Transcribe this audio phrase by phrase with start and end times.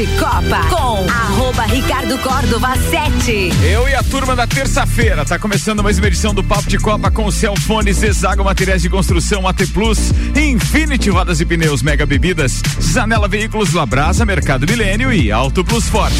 [0.00, 3.50] de Copa com arroba Ricardo Córdova 7.
[3.62, 7.10] Eu e a turma da terça-feira, tá começando mais uma edição do Papo de Copa
[7.10, 9.98] com o Celfone, Zezago Materiais de Construção, AT Plus,
[10.34, 16.16] Infinity Rodas e Pneus, Mega Bebidas, Zanela Veículos, Labrasa, Mercado Milênio e Auto Plus Forte.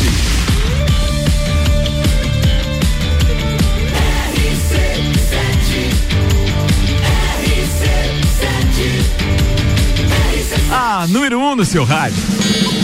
[10.71, 12.80] A número 1 um no seu rádio.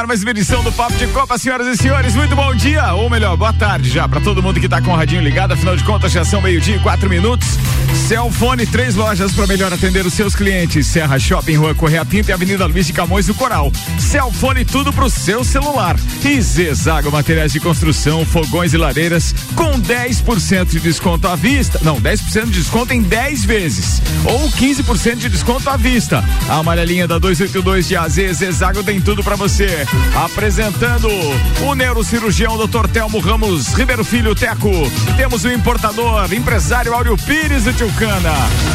[0.00, 2.16] Ar mais uma edição do Papo de Copa, senhoras e senhores.
[2.16, 4.96] Muito bom dia, ou melhor, boa tarde já para todo mundo que tá com o
[4.96, 5.52] radinho ligado.
[5.52, 7.58] Afinal de contas, já são meio-dia e quatro minutos.
[8.10, 10.84] Celfone, três lojas para melhor atender os seus clientes.
[10.88, 13.70] Serra Shopping, Rua Correia Pinto e Avenida Luiz de Camões do Coral.
[14.00, 15.94] Celfone, tudo pro seu celular.
[16.24, 21.78] E Zezago Materiais de Construção, fogões e lareiras com 10% de desconto à vista.
[21.84, 24.02] Não, 10% de desconto em 10 vezes.
[24.24, 26.24] Ou 15% de desconto à vista.
[26.48, 29.86] A amarelinha da 282 de AZ, Zezago tem tudo para você.
[30.16, 31.08] Apresentando
[31.62, 32.88] o neurocirurgião Dr.
[32.92, 34.72] Telmo Ramos Ribeiro Filho Teco.
[35.16, 37.72] Temos o importador, empresário Áureo Pires do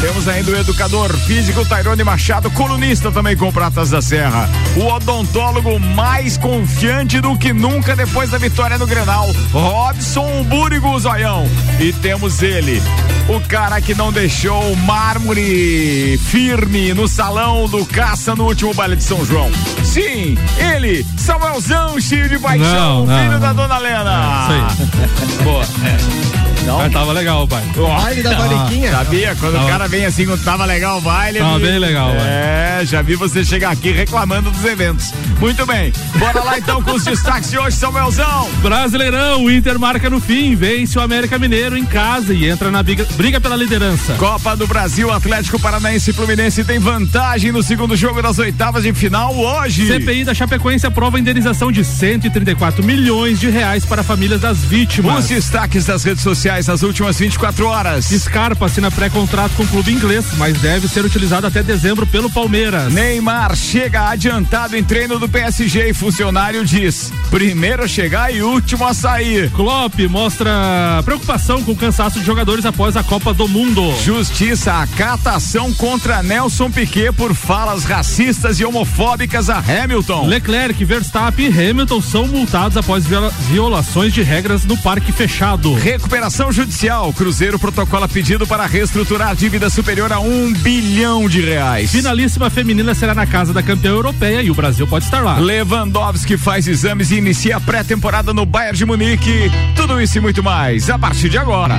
[0.00, 4.48] Temos ainda o educador físico Tairone Machado, colunista também com Pratas da Serra.
[4.76, 11.44] O odontólogo mais confiante do que nunca depois da vitória no Grenal, Robson Búrigo Zoião.
[11.80, 12.80] E temos ele,
[13.28, 18.94] o cara que não deixou o mármore firme no salão do caça no último baile
[18.94, 19.50] de São João.
[19.82, 23.66] Sim, ele, Samuelzão, cheio de paixão, Não, não, filho da não.
[23.66, 24.46] dona Helena.
[24.48, 25.42] É, isso aí.
[25.42, 25.66] Boa.
[26.66, 26.78] Não?
[26.78, 27.62] Mas tava legal, pai.
[27.76, 28.90] Baile da Valiquinha.
[28.90, 29.36] Sabia?
[29.38, 31.38] Quando o Tava- cara vem assim, quando tava legal o baile.
[31.38, 35.12] Tava bem legal, É, já vi você chegar aqui reclamando dos eventos.
[35.40, 35.92] Muito bem.
[36.16, 38.50] Bora lá então com os destaques de hoje, Samuelzão.
[38.62, 42.82] Brasileirão, o Inter marca no fim, vence o América Mineiro em casa e entra na
[42.82, 44.14] briga, briga pela liderança.
[44.14, 48.92] Copa do Brasil, Atlético Paranaense e Fluminense tem vantagem no segundo jogo das oitavas de
[48.92, 49.86] final hoje.
[49.86, 54.64] CPI da Chapecoense aprova a indenização de 134 milhões de reais para famílias das Os
[54.64, 55.28] vítimas.
[55.28, 58.06] destaques das redes sociais nas últimas 24 horas.
[58.06, 62.90] Scarpa assina pré-contrato com o clube inglês, mas deve ser utilizado até dezembro pelo Palmeiras.
[62.92, 68.86] Neymar chega adiantado em treino do PSG e funcionário diz: primeiro a chegar e último
[68.86, 69.50] a sair.
[69.50, 73.82] Klopp mostra preocupação com o cansaço de jogadores após a Copa do Mundo.
[74.02, 80.26] Justiça acata ação contra Nelson Piquet por falas racistas e homofóbicas a Hamilton.
[80.26, 85.74] Leclerc, Verstappen e Hamilton são multados após viola- violações de regras no parque fechado.
[85.74, 87.12] Recuperação judicial.
[87.12, 91.90] Cruzeiro protocola pedido para reestruturar dívida superior a um bilhão de reais.
[91.90, 95.38] Finalíssima feminina será na casa da campeã europeia e o Brasil pode estar lá.
[95.38, 99.50] Lewandowski faz exames e inicia a pré-temporada no Bayern de Munique.
[99.74, 101.78] Tudo isso e muito mais a partir de agora.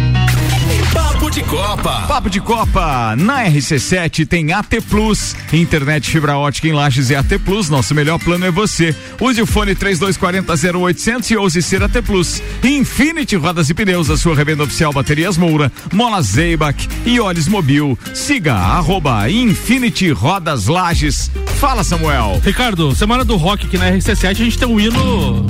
[1.37, 2.07] De Copa.
[2.07, 3.15] Papo de Copa.
[3.15, 5.35] Na RC7 tem AT Plus.
[5.53, 7.69] Internet fibra ótica em Lages e AT Plus.
[7.69, 8.95] Nosso melhor plano é você.
[9.21, 12.41] Use o fone 3240 0800 e ouse ser AT Plus.
[12.63, 17.95] Infinity Rodas e Pneus, a sua revenda oficial Baterias Moura, Mola Zeibach e Olhos Mobil.
[18.15, 21.29] Siga arroba Infinity Rodas Lages.
[21.59, 22.41] Fala, Samuel.
[22.43, 25.45] Ricardo, semana do rock aqui na RC7 a gente tem um hino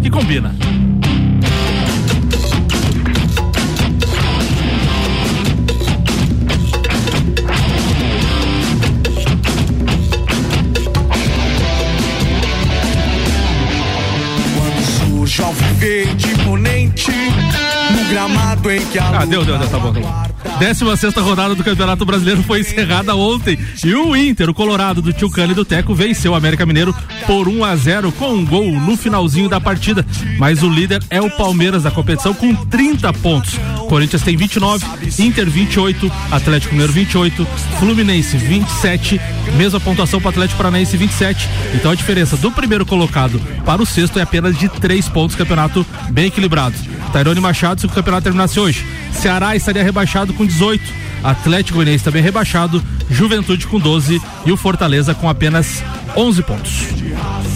[0.00, 0.54] que combina.
[15.86, 20.35] Verde imponente no gramado em que a Ah, deu, deu, deu, tá bom, tá bom.
[20.58, 25.30] 16 rodada do Campeonato Brasileiro foi encerrada ontem e o Inter, o Colorado do Tio
[25.36, 26.94] e do Teco, venceu o América Mineiro
[27.26, 30.04] por 1 a 0 com um gol no finalzinho da partida.
[30.38, 33.54] Mas o líder é o Palmeiras da competição com 30 pontos.
[33.88, 34.84] Corinthians tem 29,
[35.18, 37.46] Inter 28, Atlético Mineiro 28,
[37.78, 39.20] Fluminense 27,
[39.56, 41.48] mesma pontuação para o Atlético Paranaense 27.
[41.74, 45.84] Então a diferença do primeiro colocado para o sexto é apenas de 3 pontos, campeonato
[46.10, 46.95] bem equilibrado.
[47.12, 50.82] Tairone Machado, se o campeonato terminasse hoje, Ceará estaria rebaixado com 18,
[51.22, 55.82] Atlético Goianiense também rebaixado, Juventude com 12 e o Fortaleza com apenas
[56.16, 56.86] 11 pontos.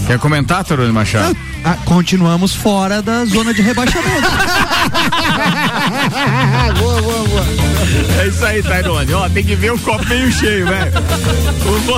[0.06, 1.36] Quer comentar, Tarone Machado?
[1.64, 4.28] Ah, continuamos fora da zona de rebaixamento.
[8.20, 9.12] É isso aí, Tairone.
[9.14, 10.92] Ó, tem que ver o copo meio cheio, velho.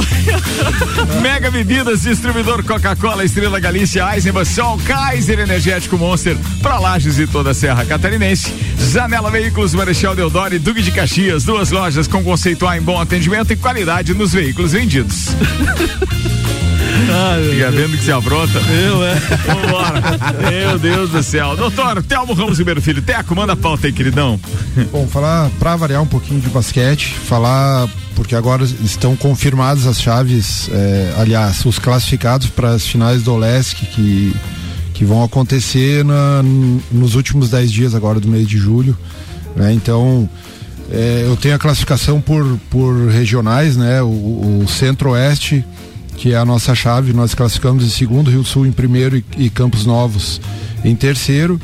[1.20, 7.50] Mega Bebidas, distribuidor Coca-Cola, Estrela Galícia, Eisenbahn, Sol, Kaiser Energético Monster, pra Lages e toda
[7.50, 8.52] a Serra Catarinense.
[8.80, 13.00] Zanela Veículos, Marechal Deodoro e Duque de Caxias, duas lojas com conceito A em bom
[13.00, 15.28] atendimento e qualidade nos veículos vendidos.
[17.10, 18.58] Ah, Fica vendo que se apronta.
[18.58, 19.14] Eu, é.
[19.14, 20.02] Vambora.
[20.50, 21.56] Meu Deus do céu.
[21.56, 24.38] Doutor, Telmo Ramos Ribeiro Filho, Teco, manda a pauta aí, queridão.
[24.90, 30.68] Bom, falar para variar um pouquinho de basquete, falar porque agora estão confirmadas as chaves,
[30.70, 34.34] eh, aliás, os classificados para as finais do Olesc que
[35.02, 36.42] que vão acontecer na,
[36.92, 38.96] nos últimos 10 dias agora do mês de julho,
[39.56, 39.72] né?
[39.72, 40.28] Então,
[40.90, 44.00] eh, eu tenho a classificação por, por regionais, né?
[44.00, 45.64] O, o Centro-Oeste,
[46.16, 49.50] que é a nossa chave, nós classificamos em segundo, Rio Sul em primeiro e, e
[49.50, 50.40] Campos Novos
[50.84, 51.60] em terceiro.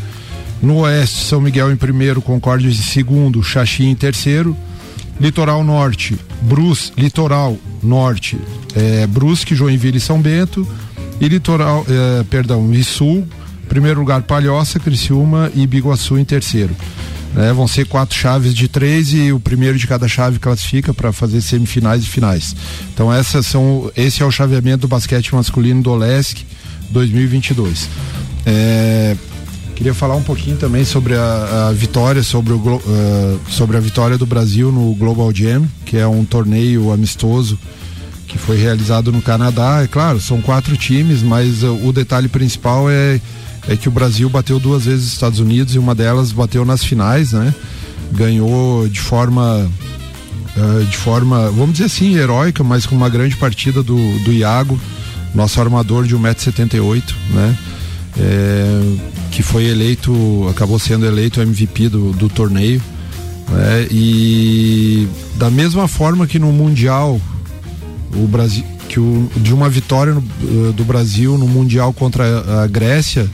[0.61, 4.57] No Oeste, São Miguel em primeiro, Concórdia em segundo, Xaxim em terceiro.
[5.21, 8.39] Litoral Norte, Brus, Litoral Norte,
[8.75, 10.67] é, Brusque, Joinville e São Bento.
[11.21, 13.27] E Litoral, é, perdão, e Sul,
[13.69, 16.75] primeiro lugar Palhoça, Criciúma e Biguaçu em terceiro.
[17.35, 17.53] Né?
[17.53, 21.41] vão ser quatro chaves de três e o primeiro de cada chave classifica para fazer
[21.41, 22.55] semifinais e finais.
[22.93, 26.45] Então essas são, esse é o chaveamento do basquete masculino do Olesc
[26.91, 27.89] 2022.
[28.47, 29.17] É,
[29.75, 34.19] queria falar um pouquinho também sobre a, a vitória, sobre, o, eh, sobre a vitória
[34.19, 37.59] do Brasil no Global Jam, que é um torneio amistoso
[38.29, 39.81] que foi realizado no Canadá.
[39.83, 43.21] É claro, são quatro times, mas uh, o detalhe principal é,
[43.69, 46.83] é que o Brasil bateu duas vezes os Estados Unidos e uma delas bateu nas
[46.83, 47.55] finais, né?
[48.13, 49.69] Ganhou de forma
[50.57, 54.81] uh, de forma, vamos dizer assim, heróica, mas com uma grande partida do, do Iago,
[55.35, 57.03] nosso armador de 1,78m,
[57.35, 57.57] né?
[58.21, 58.97] É,
[59.31, 60.13] que foi eleito,
[60.51, 62.83] acabou sendo eleito MVP do, do torneio.
[63.49, 63.87] né?
[63.91, 65.07] E
[65.37, 67.21] da mesma forma que no Mundial
[68.15, 72.63] o Brasil que o, de uma vitória no- eh, do Brasil no mundial contra a,
[72.63, 73.29] a Grécia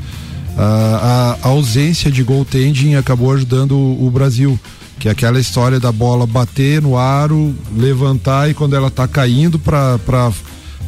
[0.56, 4.58] a, ausência de goaltending acabou ajudando o, Brasil
[4.98, 9.58] que é aquela história da bola bater no aro levantar e quando ela tá caindo
[9.58, 10.32] para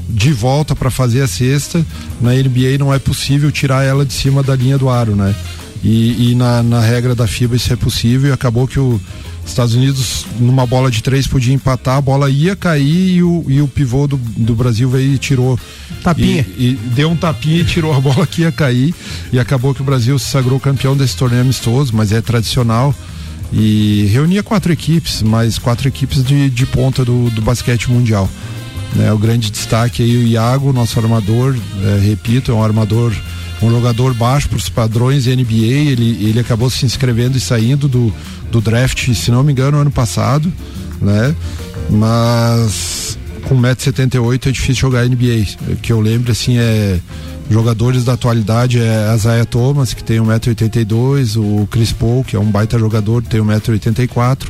[0.08, 1.84] de volta para fazer a cesta
[2.20, 5.34] na NBA não é possível tirar ela de cima da linha do aro né?
[5.82, 9.00] E, e na, na regra da FIBA isso é possível e acabou que o
[9.46, 13.60] Estados Unidos, numa bola de três, podia empatar, a bola ia cair e o, e
[13.60, 15.58] o pivô do, do Brasil veio e tirou.
[16.02, 16.44] Tapinha.
[16.58, 18.94] E, e deu um tapinha e tirou a bola que ia cair.
[19.32, 22.94] E acabou que o Brasil se sagrou campeão desse torneio amistoso, mas é tradicional.
[23.52, 28.28] E reunia quatro equipes, mas quatro equipes de, de ponta do, do basquete mundial.
[28.94, 33.14] Né, o grande destaque aí o Iago, nosso armador, é, repito, é um armador,
[33.62, 35.90] um jogador baixo para os padrões NBA.
[35.90, 38.12] Ele, ele acabou se inscrevendo e saindo do,
[38.50, 40.52] do draft, se não me engano, ano passado,
[41.00, 41.34] né?
[41.90, 43.18] Mas
[43.48, 45.72] com 1,78m é difícil jogar NBA.
[45.72, 46.98] O que eu lembro assim é
[47.48, 52.38] jogadores da atualidade é a Zaya Thomas, que tem 1,82m, o Chris Paul, que é
[52.38, 54.48] um baita jogador, tem 1,84m,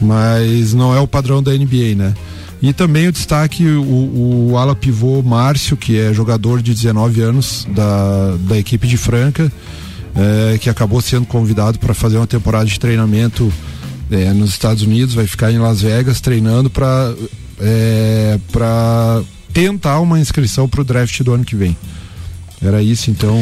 [0.00, 2.14] mas não é o padrão da NBA, né?
[2.62, 7.66] E também o destaque, o, o ala pivô Márcio, que é jogador de 19 anos
[7.70, 9.52] da, da equipe de Franca,
[10.16, 13.52] eh, que acabou sendo convidado para fazer uma temporada de treinamento
[14.10, 17.14] eh, nos Estados Unidos, vai ficar em Las Vegas treinando para
[18.52, 21.74] para tentar uma inscrição para o draft do ano que vem.
[22.62, 23.36] Era isso, então.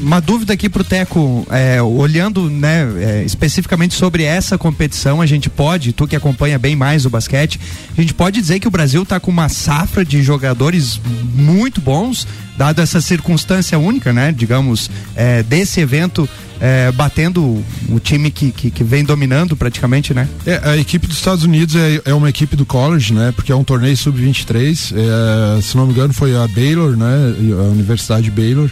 [0.00, 5.50] Uma dúvida aqui pro Teco, é, olhando né, é, especificamente sobre essa competição, a gente
[5.50, 7.58] pode, tu que acompanha bem mais o basquete,
[7.96, 11.00] a gente pode dizer que o Brasil tá com uma safra de jogadores
[11.34, 12.26] muito bons,
[12.56, 14.32] dado essa circunstância única, né?
[14.32, 16.28] Digamos, é, desse evento
[16.60, 20.28] é, batendo o time que, que, que vem dominando praticamente, né?
[20.46, 23.32] É, a equipe dos Estados Unidos é, é uma equipe do college, né?
[23.34, 24.94] Porque é um torneio sub-23.
[24.96, 27.34] É, se não me engano, foi a Baylor, né?
[27.58, 28.70] A Universidade Baylor.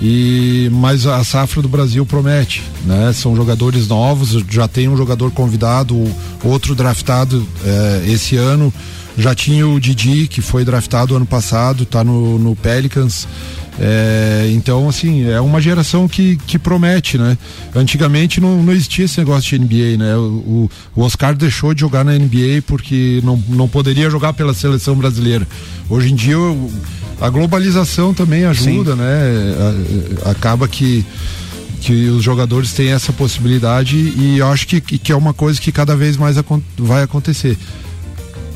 [0.00, 3.12] E mas a safra do Brasil promete, né?
[3.12, 5.96] São jogadores novos, já tem um jogador convidado,
[6.42, 8.72] outro draftado é, esse ano.
[9.16, 13.28] Já tinha o Didi, que foi draftado ano passado, tá no, no Pelicans.
[13.78, 17.36] É, então, assim, é uma geração que, que promete, né?
[17.74, 20.16] Antigamente não, não existia esse negócio de NBA, né?
[20.16, 24.96] O, o Oscar deixou de jogar na NBA porque não, não poderia jogar pela seleção
[24.96, 25.46] brasileira.
[25.88, 26.36] Hoje em dia
[27.20, 29.04] a globalização também ajuda, né?
[30.24, 31.04] A- a- acaba que
[31.80, 35.70] que os jogadores têm essa possibilidade e eu acho que, que é uma coisa que
[35.70, 36.36] cada vez mais
[36.78, 37.58] vai acontecer.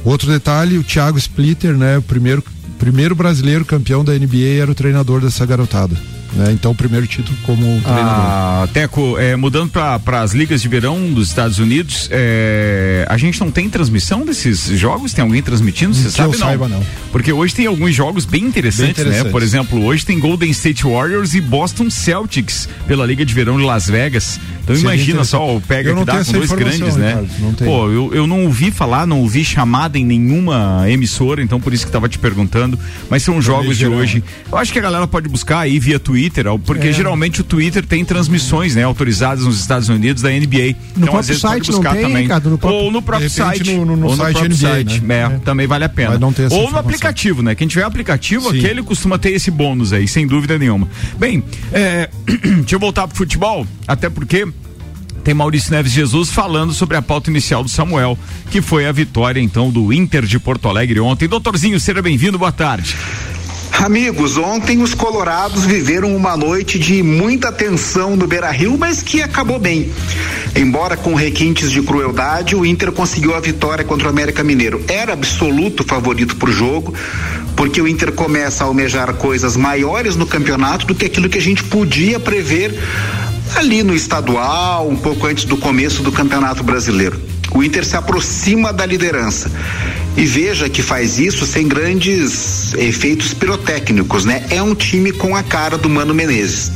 [0.03, 2.43] Outro detalhe, o Thiago Splitter, né, o primeiro
[2.79, 5.95] primeiro brasileiro campeão da NBA era o treinador dessa garotada.
[6.33, 6.53] Né?
[6.53, 8.07] Então, o primeiro título como treinador.
[8.07, 13.41] Ah, Teco, é, mudando para as ligas de verão dos Estados Unidos, é, a gente
[13.41, 15.13] não tem transmissão desses jogos?
[15.13, 15.95] Tem alguém transmitindo?
[15.95, 16.47] Você sabe eu não?
[16.47, 16.85] saiba, não.
[17.11, 19.25] Porque hoje tem alguns jogos bem interessantes, Bem né?
[19.25, 23.65] Por exemplo, hoje tem Golden State Warriors e Boston Celtics pela Liga de Verão de
[23.65, 24.39] Las Vegas.
[24.63, 27.09] Então Seria imagina só o pega que dá com dois grandes, né?
[27.09, 27.53] Ricardo, não.
[27.55, 31.87] Pô, eu, eu não ouvi falar, não ouvi chamada em nenhuma emissora, então por isso
[31.87, 32.79] que tava te perguntando.
[33.09, 34.23] Mas são jogos de hoje.
[34.51, 36.59] Eu acho que a galera pode buscar aí via Twitter, É.
[36.65, 40.71] porque geralmente o Twitter tem transmissões, né, autorizadas nos Estados Unidos da NBA.
[40.71, 42.23] então, próprio às vezes pode site não buscar tem, também.
[42.23, 42.51] Ricardo?
[42.51, 43.73] No próprio- Ou no próprio repente, site.
[43.75, 45.01] no- no- no ou no site próprio NBA, site.
[45.05, 45.21] né?
[45.21, 46.13] É, também vale a pena.
[46.15, 46.79] Ou no informação.
[46.79, 47.55] aplicativo, né?
[47.55, 48.59] Quem tiver aplicativo, Sim.
[48.59, 50.89] aquele costuma ter esse bônus aí, sem dúvida nenhuma.
[51.19, 54.47] Bem, é, deixa eu voltar pro futebol, até porque
[55.25, 58.19] tem Maurício Neves Jesus falando sobre a pauta inicial do Samuel,
[58.51, 61.29] que foi a vitória então do Inter de Porto Alegre ontem.
[61.29, 62.97] Doutorzinho, seja bem-vindo, boa tarde.
[63.79, 69.59] Amigos, ontem os colorados viveram uma noite de muita tensão no Beira-Rio, mas que acabou
[69.59, 69.93] bem.
[70.55, 74.85] Embora com requintes de crueldade, o Inter conseguiu a vitória contra o América Mineiro.
[74.89, 76.93] Era absoluto favorito para o jogo,
[77.57, 81.43] porque o Inter começa a almejar coisas maiores no campeonato do que aquilo que a
[81.43, 82.77] gente podia prever
[83.55, 87.38] ali no estadual, um pouco antes do começo do Campeonato Brasileiro.
[87.53, 89.51] O Inter se aproxima da liderança.
[90.17, 94.45] E veja que faz isso sem grandes efeitos pirotécnicos, né?
[94.51, 96.73] É um time com a cara do Mano Menezes.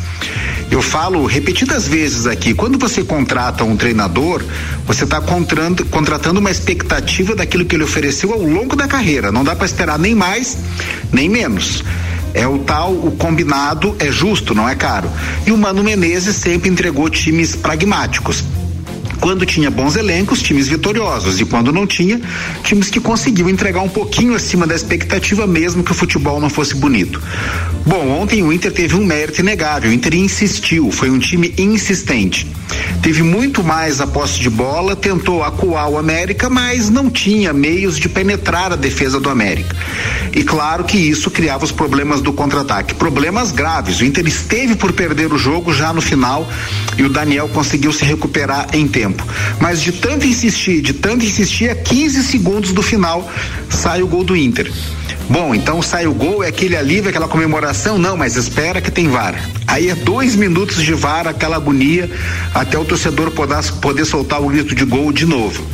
[0.70, 4.42] Eu falo repetidas vezes aqui, quando você contrata um treinador,
[4.86, 9.30] você está contratando uma expectativa daquilo que ele ofereceu ao longo da carreira.
[9.30, 10.56] Não dá para esperar nem mais,
[11.12, 11.84] nem menos.
[12.32, 15.10] É o tal, o combinado é justo, não é caro.
[15.46, 18.42] E o Mano Menezes sempre entregou times pragmáticos.
[19.22, 21.40] Quando tinha bons elencos, times vitoriosos.
[21.40, 22.20] E quando não tinha,
[22.64, 26.74] times que conseguiam entregar um pouquinho acima da expectativa, mesmo que o futebol não fosse
[26.74, 27.22] bonito.
[27.86, 29.90] Bom, ontem o Inter teve um mérito inegável.
[29.90, 32.48] O Inter insistiu, foi um time insistente.
[33.00, 37.98] Teve muito mais a posse de bola, tentou acuar o América, mas não tinha meios
[37.98, 39.76] de penetrar a defesa do América.
[40.32, 42.94] E claro que isso criava os problemas do contra-ataque.
[42.94, 44.00] Problemas graves.
[44.00, 46.48] O Inter esteve por perder o jogo já no final
[46.96, 49.11] e o Daniel conseguiu se recuperar em tempo.
[49.60, 53.30] Mas de tanto insistir, de tanto insistir, a 15 segundos do final
[53.68, 54.70] sai o gol do Inter.
[55.28, 57.96] Bom, então sai o gol, é aquele alívio, aquela comemoração?
[57.96, 59.34] Não, mas espera que tem VAR.
[59.66, 62.10] Aí é dois minutos de VAR, aquela agonia,
[62.54, 65.64] até o torcedor poder, poder soltar o grito de gol de novo.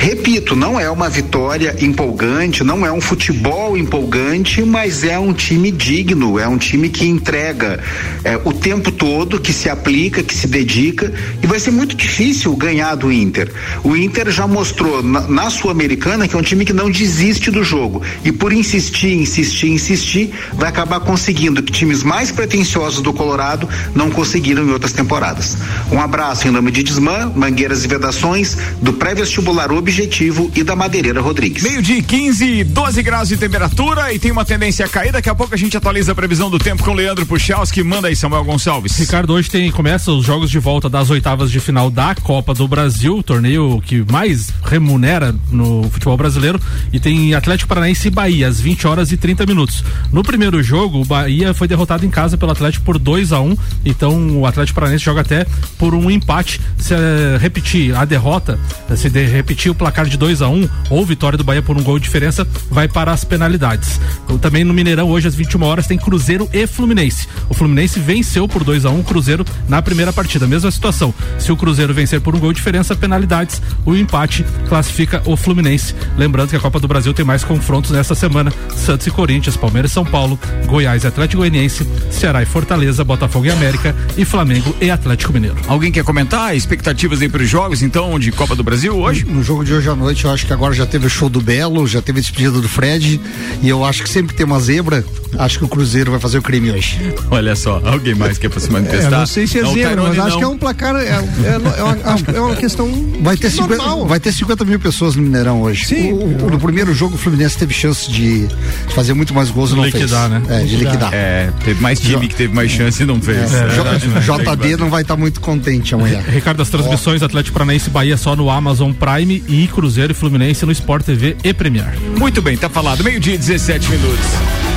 [0.00, 5.70] Repito, não é uma vitória empolgante, não é um futebol empolgante, mas é um time
[5.70, 7.78] digno, é um time que entrega
[8.24, 12.56] é, o tempo todo, que se aplica, que se dedica e vai ser muito difícil
[12.56, 13.52] ganhar do Inter.
[13.84, 17.62] O Inter já mostrou na, na Sul-Americana que é um time que não desiste do
[17.62, 23.68] jogo e por insistir, insistir, insistir, vai acabar conseguindo que times mais pretensiosos do Colorado
[23.94, 25.58] não conseguiram em outras temporadas.
[25.92, 31.20] Um abraço em nome de Desmã, Mangueiras e Vedações, do pré-vestibular Objetivo e da Madeireira
[31.20, 31.64] Rodrigues.
[31.64, 35.10] Meio-dia e 15, 12 graus de temperatura e tem uma tendência a cair.
[35.10, 37.82] Daqui a pouco a gente atualiza a previsão do tempo com o Leandro Puchalski.
[37.82, 38.96] Manda aí, Samuel Gonçalves.
[38.96, 42.68] Ricardo, hoje tem começa os jogos de volta das oitavas de final da Copa do
[42.68, 46.60] Brasil, o torneio que mais remunera no futebol brasileiro,
[46.92, 49.82] e tem Atlético Paranaense e Bahia às 20 horas e 30 minutos.
[50.12, 53.56] No primeiro jogo, o Bahia foi derrotado em casa pelo Atlético por 2 a 1
[53.84, 55.44] então o Atlético Paranaense joga até
[55.76, 56.60] por um empate.
[56.78, 58.56] Se eh, repetir a derrota,
[58.96, 61.82] se de, repetir o placar de 2 a 1 ou vitória do Bahia por um
[61.82, 63.98] gol de diferença, vai para as penalidades.
[64.42, 67.26] Também no Mineirão, hoje às 21 horas, tem Cruzeiro e Fluminense.
[67.48, 70.46] O Fluminense venceu por 2 a 1 o Cruzeiro na primeira partida.
[70.46, 71.14] Mesma situação.
[71.38, 75.94] Se o Cruzeiro vencer por um gol de diferença, penalidades, o empate classifica o Fluminense.
[76.14, 79.92] Lembrando que a Copa do Brasil tem mais confrontos nesta semana: Santos e Corinthians, Palmeiras
[79.92, 84.76] e São Paulo, Goiás e Atlético Goianiense, Ceará e Fortaleza, Botafogo e América e Flamengo
[84.78, 85.56] e Atlético Mineiro.
[85.66, 89.24] Alguém quer comentar expectativas aí para os jogos, então, de Copa do Brasil hoje?
[89.24, 91.40] No jogo de hoje à noite, eu acho que agora já teve o show do
[91.40, 93.20] Belo, já teve a despedida do Fred,
[93.62, 95.04] e eu acho que sempre que tem uma zebra,
[95.38, 96.98] acho que o Cruzeiro vai fazer o crime hoje.
[97.30, 99.06] Olha só, alguém mais quer se manifestar?
[99.06, 100.38] É, não sei se é Não, zebra, mas acho não.
[100.38, 100.96] que é um placar.
[100.96, 102.88] É, é, é uma, acho é uma questão.
[103.22, 104.06] Vai ter, 50, normal.
[104.06, 105.84] vai ter 50 mil pessoas no Mineirão hoje.
[105.86, 106.12] Sim.
[106.12, 108.48] O, o- no primeiro jogo, o Fluminense teve chance de
[108.94, 110.42] fazer muito mais gols e não Liquidar, fez.
[110.48, 110.60] né?
[110.62, 111.10] É, de liquidar.
[111.12, 113.52] É, teve mais time que teve mais chance e não fez.
[113.52, 114.20] É, É né?
[114.20, 116.20] JD não vai estar muito contente amanhã.
[116.28, 120.64] Ricardo, as transmissões Atlético Paranaense e Bahia só no Amazon Prime e Cruzeiro e Fluminense
[120.64, 121.98] no Sport TV e Premier.
[122.18, 123.02] Muito bem, tá falado.
[123.02, 124.69] Meio-dia e 17 minutos.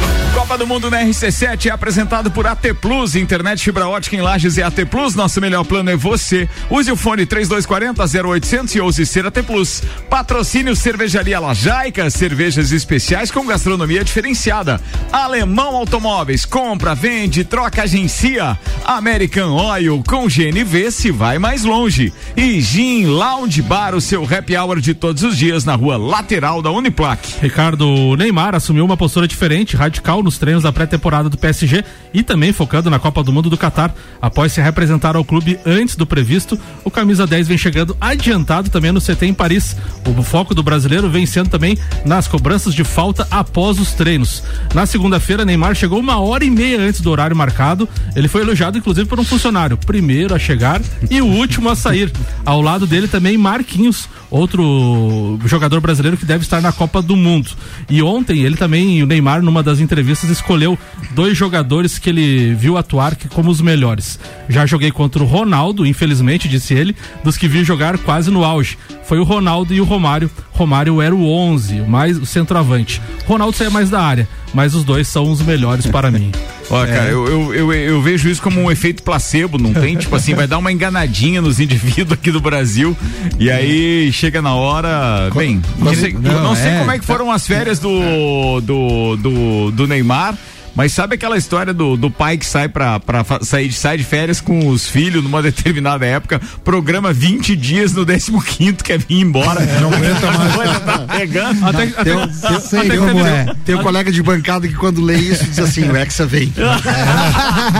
[0.43, 4.57] Copa do Mundo na RC7 é apresentado por AT Plus, internet fibra ótica em Lages
[4.57, 5.15] e AT Plus.
[5.15, 6.49] Nosso melhor plano é você.
[6.69, 9.81] Use o fone 3240 0800 e ouse ser AT Plus.
[10.09, 14.81] Patrocínio Cervejaria Lajaica, cervejas especiais com gastronomia diferenciada.
[15.13, 18.59] Alemão Automóveis, compra, vende, troca, agencia.
[18.83, 22.11] American Oil com GNV se vai mais longe.
[22.35, 26.61] E Gin Lounge Bar, o seu happy hour de todos os dias na rua lateral
[26.61, 27.35] da Uniplac.
[27.41, 32.51] Ricardo Neymar assumiu uma postura diferente, radical nos treinos da pré-temporada do PSG e também
[32.51, 33.93] focando na Copa do Mundo do Catar.
[34.21, 38.91] Após se representar ao clube antes do previsto, o camisa 10 vem chegando adiantado também
[38.91, 39.75] no CT em Paris.
[40.05, 44.43] O foco do brasileiro vem sendo também nas cobranças de falta após os treinos.
[44.73, 47.87] Na segunda-feira, Neymar chegou uma hora e meia antes do horário marcado.
[48.15, 52.11] Ele foi elogiado inclusive por um funcionário, primeiro a chegar e o último a sair.
[52.43, 57.51] Ao lado dele também Marquinhos, outro jogador brasileiro que deve estar na Copa do Mundo.
[57.87, 60.77] E ontem ele também, o Neymar, numa das entrevistas, escolheu
[61.11, 64.19] dois jogadores que ele viu atuar como os melhores.
[64.49, 68.75] Já joguei contra o Ronaldo, infelizmente, disse ele, dos que vi jogar quase no auge.
[69.05, 70.31] Foi o Ronaldo e o Romário.
[70.53, 73.01] Romário era o 11, mais o centroavante.
[73.25, 76.31] Ronaldo saía mais da área, mas os dois são os melhores para mim.
[76.69, 79.97] Olha, cara, eu, eu, eu, eu vejo isso como um efeito placebo, não tem?
[79.97, 82.95] tipo assim, vai dar uma enganadinha nos indivíduos aqui do Brasil
[83.37, 85.29] e aí chega na hora.
[85.35, 89.87] Bem, não sei, não sei como é que foram as férias do, do, do, do
[89.87, 90.35] Neymar.
[90.75, 94.41] Mas sabe aquela história do, do pai que sai pra, pra sair sai de férias
[94.41, 99.59] com os filhos numa determinada época, programa 20 dias no 15 quer vir embora.
[99.79, 100.79] Não aguenta mais.
[100.81, 101.65] tá pegando.
[101.65, 103.53] Até, Tem, até, um- tem, Sei tem- como tem- é.
[103.65, 106.51] tem um colega de bancada que quando lê isso diz assim, o Hexa vem.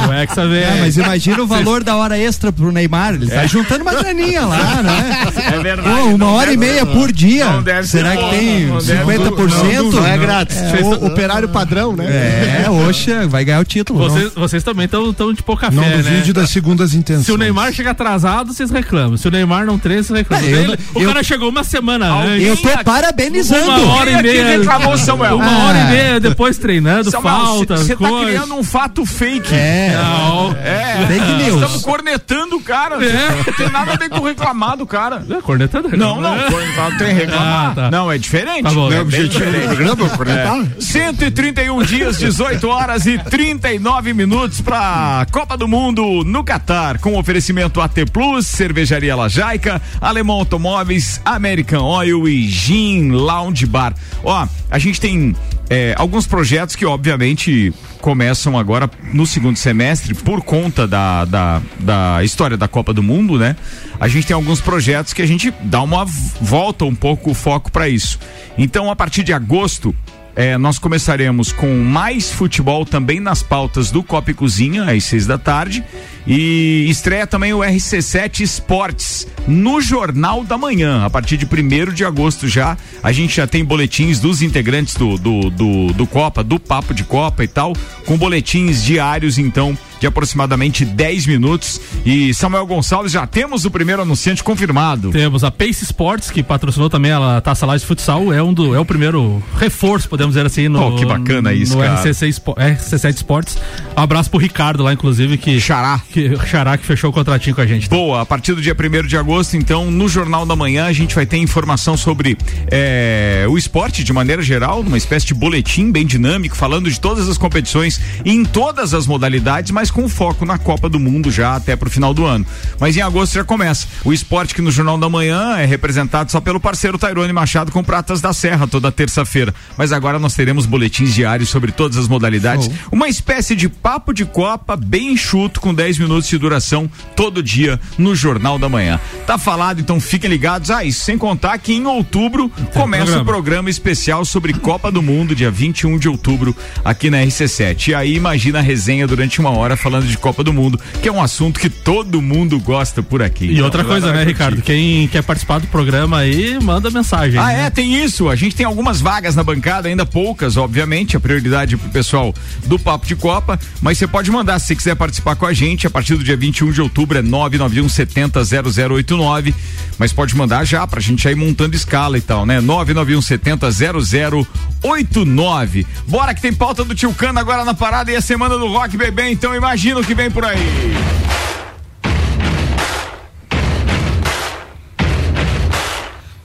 [0.10, 0.64] o Hexa vem.
[0.64, 3.16] É, mas imagina o valor da hora extra pro Neymar.
[3.16, 5.28] Ele tá juntando uma graninha lá, né?
[5.54, 5.90] É verdade.
[5.90, 7.46] Pô, uma não hora e meia por dia.
[7.46, 9.92] não Será ser que tem não deve- 50%?
[9.94, 10.58] Não é grátis.
[10.84, 12.06] O operário padrão, né?
[12.06, 14.00] É, oxa, vai ganhar o título.
[14.00, 15.98] Vocês, vocês também estão de pouca Não fé, né?
[15.98, 17.26] duvide das segundas intenções.
[17.26, 19.18] Se o Neymar chega atrasado, vocês reclamam.
[19.18, 20.46] Se o Neymar não treina, vocês reclamam.
[20.48, 22.48] É, eu- Ele- o eu- cara chegou uma semana antes.
[22.48, 23.64] Eu tô aqui- parabenizando.
[23.72, 24.48] Uma hora e meia.
[24.58, 25.36] reclamou, Samuel?
[25.38, 25.66] Uma Ah.
[25.68, 29.54] hora e meia depois treinando, Samuel, falta, Você tá criando um fato fake.
[29.54, 30.52] É, Não.
[30.64, 31.06] É.
[31.08, 31.62] Fake news.
[31.62, 32.96] Estamos cornetando o cara.
[33.04, 33.44] É.
[33.48, 35.24] Não tem nada a ver com reclamar do cara.
[35.30, 35.90] É, cornetando.
[35.98, 37.70] Não, não, cornetar tem reclamar.
[37.72, 37.92] Ah, tá.
[37.92, 38.64] Não, é diferente.
[38.64, 38.90] Tá bom.
[38.90, 39.68] Não É é objetivo do diferente.
[39.76, 40.66] programa, cornetar?
[40.80, 42.73] 131 dias, 18 horas
[43.06, 49.80] e 39 minutos para Copa do Mundo no Catar, com oferecimento AT Plus, Cervejaria Lajaica,
[50.02, 53.94] Alemão Automóveis, American Oil e Gin Lounge Bar.
[54.24, 55.36] Ó, a gente tem
[55.70, 62.24] é, alguns projetos que, obviamente, começam agora no segundo semestre por conta da, da, da
[62.24, 63.56] história da Copa do Mundo, né?
[64.00, 66.06] A gente tem alguns projetos que a gente dá uma
[66.42, 68.20] volta um pouco o foco para isso.
[68.58, 69.96] Então, a partir de agosto,
[70.36, 75.28] é, nós começaremos com mais futebol também nas pautas do Copa e Cozinha, às seis
[75.28, 75.84] da tarde.
[76.26, 81.06] E estreia também o RC7 Esportes no Jornal da Manhã.
[81.06, 85.18] A partir de 1 de agosto já, a gente já tem boletins dos integrantes do,
[85.18, 87.74] do, do, do Copa, do Papo de Copa e tal,
[88.06, 91.80] com boletins diários, então, de aproximadamente 10 minutos.
[92.06, 95.12] E Samuel Gonçalves, já temos o primeiro anunciante confirmado.
[95.12, 98.76] Temos a Pace Sports, que patrocinou também a Taça Lá de Futsal, é, um do,
[98.76, 102.02] é o primeiro reforço, podemos dizer assim, no, Oh, que bacana isso, no cara.
[102.02, 103.58] RCC Espo- RC7 Sports.
[103.96, 105.58] Um abraço pro Ricardo lá, inclusive, que.
[105.62, 106.02] Xará.
[106.12, 107.88] Que, Xará que fechou o contratinho com a gente.
[107.88, 111.16] Boa, a partir do dia 1 de agosto, então, no Jornal da Manhã, a gente
[111.16, 112.38] vai ter informação sobre
[112.70, 117.30] é, o esporte de maneira geral, uma espécie de boletim bem dinâmico, falando de todas
[117.30, 121.76] as competições em todas as modalidades, mas com foco na Copa do Mundo já até
[121.76, 122.46] pro final do ano.
[122.80, 123.88] Mas em agosto já começa.
[124.04, 127.84] O esporte que no Jornal da Manhã é representado só pelo parceiro Tairone Machado com
[127.84, 129.54] Pratas da Serra toda terça-feira.
[129.78, 132.70] Mas agora nós teremos boletins diários sobre todas as modalidades.
[132.92, 137.80] Uma espécie de papo de Copa bem enxuto, com 10 minutos de duração, todo dia
[137.98, 139.00] no Jornal da Manhã.
[139.28, 140.72] Tá falado, então fiquem ligados.
[140.72, 143.22] Ah, isso sem contar que em outubro começa programa.
[143.22, 147.90] o programa especial sobre Copa do Mundo, dia 21 de outubro, aqui na RC7.
[147.90, 151.12] E aí imagina a resenha durante uma hora falando de Copa do Mundo, que é
[151.12, 153.48] um assunto que todo mundo gosta por aqui.
[153.48, 154.62] E Então, outra coisa, né, Ricardo?
[154.62, 157.38] Quem quer participar do programa aí, manda mensagem.
[157.38, 157.66] Ah, né?
[157.66, 158.30] é, tem isso.
[158.30, 161.18] A gente tem algumas vagas na bancada, ainda poucas, obviamente.
[161.18, 162.34] A prioridade pro pessoal
[162.66, 163.60] do Papo de Copa.
[163.82, 165.86] Mas você pode mandar se você quiser participar com a gente.
[165.86, 169.54] A partir do dia 21 de outubro é 991 70 0089.
[170.00, 172.62] Mas pode mandar já pra gente aí montando escala e tal, né?
[172.62, 175.86] 991 70 0089.
[176.08, 178.96] Bora que tem pauta do Tio Cano agora na parada e a semana do Rock
[178.96, 179.30] Bebê.
[179.30, 180.60] Então imagina o que vem por aí.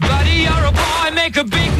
[0.00, 1.70] Buddy, you're a boy, make a big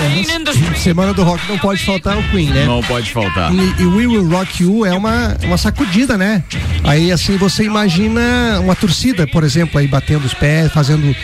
[0.00, 0.80] noise.
[0.80, 2.64] Semana do Rock não pode faltar o Queen, né?
[2.64, 3.52] Não pode faltar.
[3.54, 6.42] E, e We Will Rock You é uma, uma sacudida, né?
[6.84, 11.14] Aí assim você imagina uma torcida, por exemplo, aí batendo os pés, fazendo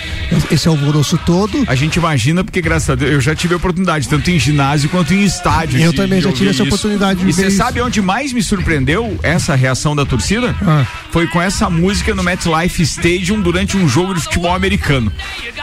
[0.51, 1.65] esse alvoroço todo.
[1.67, 4.89] A gente imagina porque graças a Deus eu já tive a oportunidade tanto em ginásio
[4.91, 5.81] quanto em estádio.
[5.81, 9.55] Eu também já tive essa oportunidade de E você sabe onde mais me surpreendeu essa
[9.55, 10.55] reação da torcida?
[10.63, 10.85] Ah.
[11.11, 15.11] Foi com essa música no MetLife Stadium durante um jogo de futebol americano.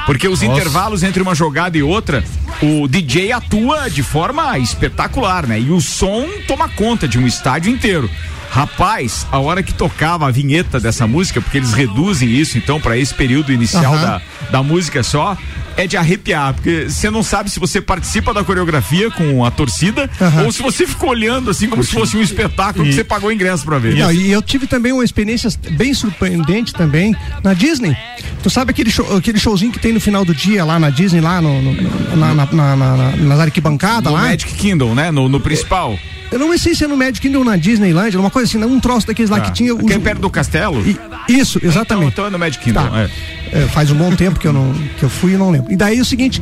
[0.06, 2.24] Porque os intervalos entre uma jogada e outra,
[2.62, 5.60] o DJ atua de forma espetacular, né?
[5.60, 8.10] E o som toma conta de um estádio inteiro.
[8.50, 12.96] Rapaz, a hora que tocava a vinheta dessa música, porque eles reduzem isso então para
[12.96, 14.02] esse período inicial Aham.
[14.02, 15.38] da, da música só,
[15.76, 20.08] é de arrepiar, porque você não sabe se você participa da coreografia com a torcida
[20.22, 20.44] Aham.
[20.44, 23.66] ou se você ficou olhando assim como se fosse um espetáculo que você pagou ingresso
[23.66, 23.96] pra ver.
[23.96, 27.98] Não, e eu tive também uma experiência bem surpreendente também na Disney.
[28.44, 31.22] Tu sabe aquele, show- aquele showzinho que tem no final do dia lá na Disney,
[31.22, 34.24] lá no, no- na, na, na, na- nas arquibancadas No lá?
[34.28, 35.10] Magic Kingdom, né?
[35.10, 35.98] No, no principal.
[36.32, 38.80] Eu não sei se é no Magic Kingdom ou na Disneyland, uma coisa assim, um
[38.80, 39.76] troço daqueles lá Ah, que tinha.
[39.76, 40.82] que é perto do castelo?
[40.88, 40.98] I-
[41.30, 42.12] Isso, exatamente.
[42.14, 42.90] Então, então é no Magic Kingdom.
[42.90, 43.02] Tá.
[43.02, 43.10] é.
[43.56, 45.72] É, faz um bom tempo que eu não que eu fui e não lembro.
[45.72, 46.42] E daí o seguinte,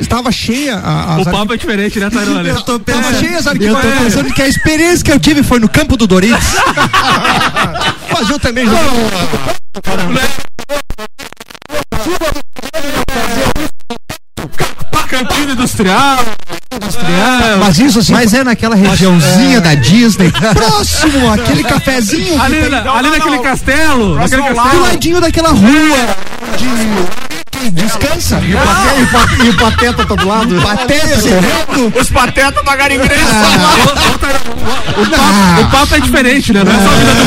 [0.00, 2.48] estava cheia a, as O papo é diferente, né, Tairone?
[2.48, 3.98] Eu tô Tava pensando, cheia as eu tô arquibancadas.
[4.02, 6.46] pensando que a experiência que eu tive foi no campo do Doritos.
[8.12, 8.82] Mas eu também joguei.
[15.08, 16.24] Cantina industrial.
[17.58, 20.30] Mas isso assim, Mas é naquela regiãozinha da Disney.
[20.54, 23.42] próximo, aquele cafezinho Ali, tem ali não, naquele não.
[23.42, 24.14] castelo.
[24.16, 24.82] Naquele ao do castelo.
[24.82, 26.16] ladinho daquela rua
[26.56, 27.31] de
[27.70, 28.40] descansa.
[28.40, 30.60] E o, pate- e o pa- e o pateta tá do lado.
[30.62, 31.92] Pateta serrano.
[32.00, 33.22] Os patetas da Garingrense.
[34.96, 36.62] O papo, o papo é diferente, né?
[36.64, 37.24] Não é só a vida do é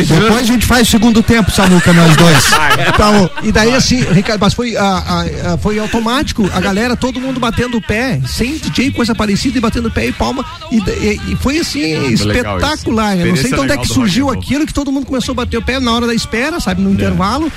[0.00, 0.12] diferente.
[0.12, 0.20] né?
[0.20, 2.50] Depois a gente faz o segundo tempo, Samuca, nós dois.
[2.88, 7.20] Então, e daí assim, Ricardo, mas foi, ah, ah, ah, foi automático, a galera, todo
[7.20, 10.44] mundo batendo o pé, sem DJ, coisa parecida, e batendo o pé e palma.
[10.70, 12.10] E, e- e foi assim, legal
[12.58, 13.16] espetacular.
[13.18, 15.58] Eu não sei de onde é que surgiu aquilo, que todo mundo começou a bater
[15.58, 17.50] o pé na hora da espera, sabe, no intervalo.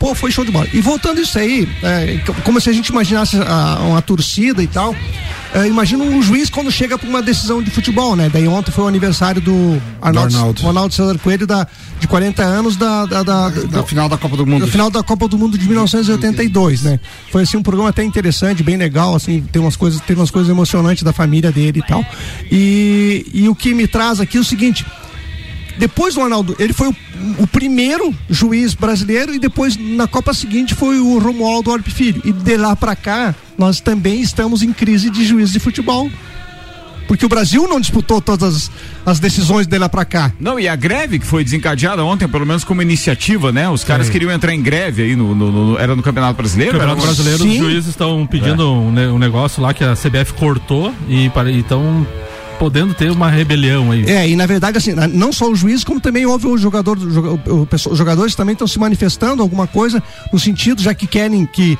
[0.00, 0.66] Pô, foi show de bola.
[0.72, 4.96] E voltando isso aí, é, como se a gente imaginasse a- uma torcida e tal.
[5.52, 8.30] É, imagina um juiz quando chega para uma decisão de futebol, né?
[8.32, 10.62] Daí ontem foi o aniversário do Arnaldo, Arnaldo.
[10.62, 11.66] Ronaldo César Coelho da,
[11.98, 14.64] de 40 anos da, da, da, da- final da Copa do Mundo.
[14.64, 17.00] no final da Copa do Mundo de 1982, né?
[17.30, 20.48] Foi assim um programa até interessante, bem legal, assim, tem umas coisas, tem umas coisas
[20.50, 22.04] emocionantes da família dele e tal.
[22.50, 24.86] E, e o que me traz aqui é o seguinte,
[25.80, 26.94] depois do Arnaldo, ele foi o,
[27.38, 32.20] o primeiro juiz brasileiro e depois na Copa seguinte foi o Romualdo Orbe Filho.
[32.24, 36.10] E de lá pra cá, nós também estamos em crise de juiz de futebol.
[37.08, 38.70] Porque o Brasil não disputou todas as,
[39.04, 40.32] as decisões de lá pra cá.
[40.38, 43.68] Não, e a greve que foi desencadeada ontem, pelo menos como iniciativa, né?
[43.68, 46.74] Os caras queriam entrar em greve aí no, no- no- era no Campeonato Brasileiro?
[46.74, 47.50] No Campeonato Brasileiro, Sim.
[47.50, 52.06] os juízes estão pedindo um, ne- um negócio lá que a CBF cortou e estão
[52.60, 54.04] podendo ter uma rebelião aí.
[54.04, 57.66] É, e na verdade, assim, não só o juiz, como também houve o jogador, o
[57.90, 61.78] os jogadores também estão se manifestando alguma coisa no sentido, já que querem que.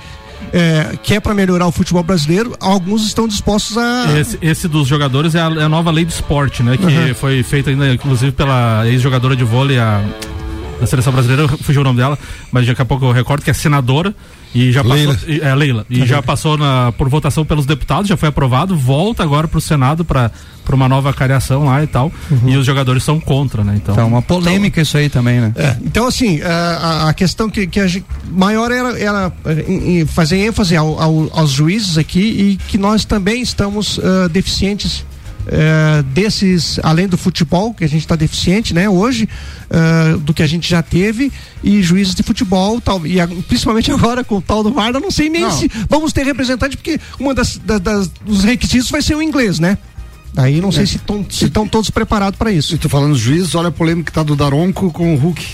[0.55, 4.19] É, que é para melhorar o futebol brasileiro, alguns estão dispostos a.
[4.19, 6.79] Esse, esse dos jogadores é a, é a nova lei do esporte, né?
[6.79, 7.14] Que Uhum.
[7.14, 10.03] foi feita ainda, inclusive, pela ex-jogadora de vôlei, a,
[10.81, 12.19] da seleção brasileira, fugiu o nome dela,
[12.51, 14.14] mas daqui a pouco eu recordo que é senadora.
[14.53, 14.97] E já passou.
[14.97, 15.19] Leila.
[15.29, 15.87] e- É, Leila.
[15.88, 20.05] E já passou na, por votação pelos deputados, já foi aprovado, volta agora pro Senado
[20.05, 20.33] para
[20.73, 22.11] uma nova cariação lá e tal.
[22.47, 23.75] E os jogadores são contra, né?
[23.77, 25.53] Então, Então, uma polêmica isso aí também, né?
[25.55, 29.33] É, então, assim, a, a- questão que, que a gente, maior era, era
[30.09, 35.05] fazer ênfase ao- ao- aos juízes aqui e que nós também estamos ah, deficientes
[35.46, 39.29] eh, desses, além do futebol, que a gente está deficiente, né, hoje,
[39.70, 43.90] ah, do que a gente já teve, e juízes de futebol, tal, e a- principalmente
[43.92, 45.50] agora com o tal do VAR, eu não sei nem Não.
[45.50, 49.59] se vamos ter representante, porque uma das, da- das- dos requisitos vai ser o inglês,
[49.59, 49.79] né?
[50.33, 51.00] Daí não sei se
[51.42, 52.72] estão todos preparados para isso.
[52.74, 55.44] E tô falando dos juízes, olha a polêmica que tá do Daronco com o Hulk.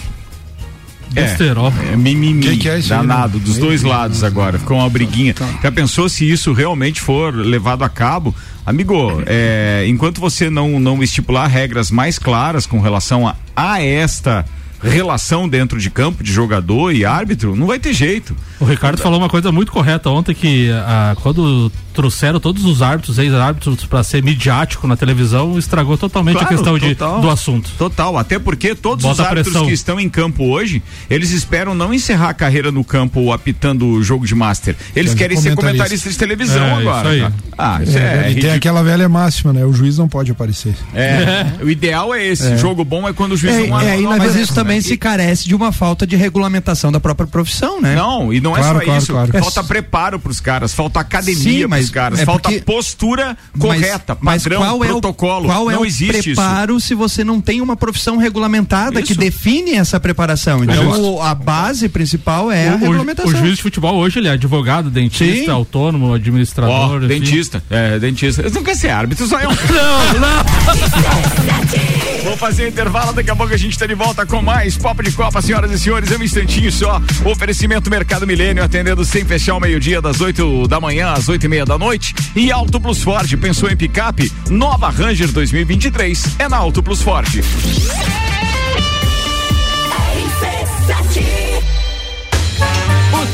[1.11, 1.73] Besterol.
[1.93, 3.45] É mimimi, Que que é isso aí, danado, né?
[3.45, 4.59] dos dois lados agora.
[4.59, 5.35] Ficou uma briguinha.
[5.63, 8.35] Já pensou se isso realmente for levado a cabo?
[8.65, 14.45] Amigo, é, enquanto você não, não estipular regras mais claras com relação a, a esta
[14.83, 18.37] relação dentro de campo de jogador e árbitro, não vai ter jeito.
[18.59, 23.19] O Ricardo falou uma coisa muito correta ontem que ah, quando trouxeram todos os árbitros,
[23.19, 27.21] ex-árbitros para ser midiático na televisão, estragou totalmente a Claro, questão de, total.
[27.23, 27.71] do assunto.
[27.79, 29.67] Total, até porque todos Bota os árbitros pressão.
[29.67, 34.03] que estão em campo hoje, eles esperam não encerrar a carreira no campo apitando o
[34.03, 34.77] jogo de master.
[34.95, 35.73] Eles Quer querem ser comentarista.
[35.79, 36.99] comentaristas de televisão É, agora.
[37.01, 37.21] isso aí.
[37.21, 37.35] cara.
[37.59, 38.53] Ah, isso é, e tem ridículo.
[38.55, 39.65] aquela velha máxima, né?
[39.65, 40.75] O juiz não pode aparecer.
[40.95, 42.59] É, o ideal é esse.
[42.59, 44.77] Jogo bom é quando o juiz É, não é, e não aparece, Mas isso também
[44.77, 44.83] né?
[44.83, 47.95] se carece de uma falta de regulamentação da própria profissão, né?
[47.95, 49.13] Não, e não é Claro, só claro, isso.
[49.13, 49.33] claro.
[49.39, 53.61] Falta preparo pros caras, falta academia Sim, pros mas caras, é falta porque- postura Mas-
[53.63, 55.47] correta, mas padrão, qual é o- protocolo.
[55.47, 56.41] qual é não o existe isso.
[56.41, 59.21] preparo se você não tem uma profissão regulamentada que Isso.
[59.21, 60.63] define essa preparação?
[60.65, 61.15] Então, Justo.
[61.15, 63.33] o- a base principal é a O- o, regulamentação.
[63.33, 65.51] o juiz de futebol hoje ele é advogado, dentista, Sim.
[65.51, 66.97] autônomo, administrador.
[66.99, 67.09] enfim.
[67.09, 68.43] dentista, é, dentista.
[68.43, 69.51] Eles não querem ser árbitro, só eu.
[69.77, 70.45] Não, não.
[72.25, 75.13] Vou fazer intervalo, daqui a pouco a gente tá de volta com mais Papo de
[75.13, 77.01] Copa, senhoras e senhores, é um instantinho só.
[77.25, 81.49] Oferecimento Mercado Milênio, atendendo sem fechar o meio-dia, das 8 da manhã às 8 e
[81.49, 82.15] meia da noite.
[82.35, 84.31] E Auto Plus Ford, pensou em picape?
[84.51, 87.27] Nova Ranger 2023 é na Auto Plus Ford.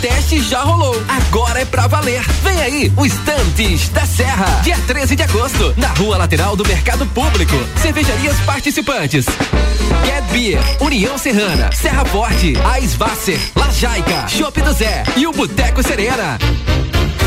[0.01, 2.23] Teste já rolou, agora é pra valer.
[2.43, 7.07] Vem aí, o Estantes da Serra, dia 13 de agosto, na rua lateral do Mercado
[7.07, 7.55] Público.
[7.81, 9.27] Cervejarias participantes.
[10.05, 16.39] Get Beer, União Serrana, Serra Forte, Aisvasser, Lajaica, Chopp do Zé e o Boteco Serena.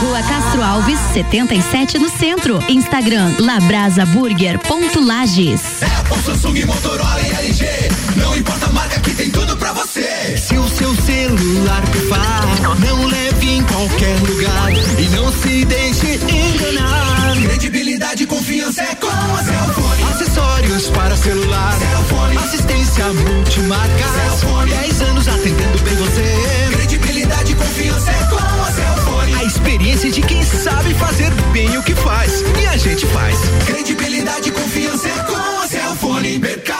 [0.00, 2.58] Rua Castro Alves, 77 no centro.
[2.70, 5.82] Instagram labrasaburger.lages.
[5.82, 7.66] Apple, Samsung, Motorola e LG.
[8.16, 10.38] Não importa a marca que tem tudo pra você.
[10.38, 12.46] Se o seu celular pifar,
[12.80, 17.36] não leve em qualquer lugar e não se deixe enganar.
[17.42, 20.02] Credibilidade e confiança é com a Cellfone.
[20.14, 21.74] Acessórios para celular.
[21.78, 22.38] Cellfone.
[22.38, 24.08] Assistência multimarca.
[24.14, 24.70] Cellfone.
[24.70, 26.24] 10 anos atendendo bem você.
[26.72, 28.99] Credibilidade e confiança é com a Cellfone.
[29.80, 32.42] Experiência de quem sabe fazer bem o que faz.
[32.62, 33.38] E a gente faz.
[33.64, 36.38] Credibilidade e confiança é com a Cellfone.
[36.38, 36.79] Mercado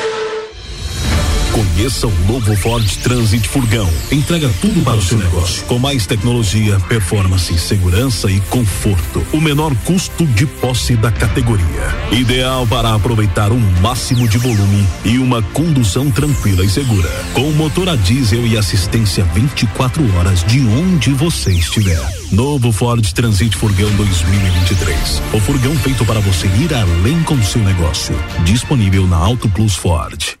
[1.73, 3.89] Conheça o novo Ford Transit Furgão.
[4.11, 5.63] Entrega tudo para o seu negócio.
[5.65, 9.25] Com mais tecnologia, performance, segurança e conforto.
[9.31, 11.65] O menor custo de posse da categoria.
[12.11, 17.09] Ideal para aproveitar o máximo de volume e uma condução tranquila e segura.
[17.33, 22.01] Com motor a diesel e assistência 24 horas de onde você estiver.
[22.31, 25.21] Novo Ford Transit Furgão 2023.
[25.33, 28.13] O furgão feito para você ir além com seu negócio.
[28.43, 30.40] Disponível na Auto Plus Ford.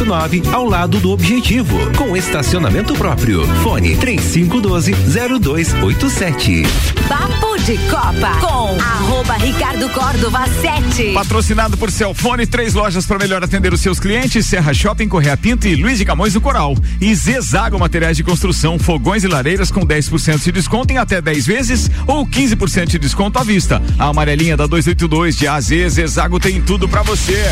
[0.01, 1.77] 789 ao lado do Objetivo.
[1.95, 3.45] Com estacionamento próprio.
[3.61, 6.63] Fone 3512 0287.
[7.07, 11.13] Papo de Copa com arroba Ricardo Córdova 7.
[11.13, 15.67] Patrocinado por Celfone, três lojas para melhor atender os seus clientes: Serra Shopping, Correia Pinto
[15.67, 16.75] e Luiz de Camões do Coral.
[16.99, 21.45] E Zezago Materiais de Construção, fogões e lareiras com 10% de desconto em até 10
[21.45, 23.81] vezes ou 15% de desconto à vista.
[23.99, 27.51] A amarelinha da 282 de AZ, Zezago tem tudo para você.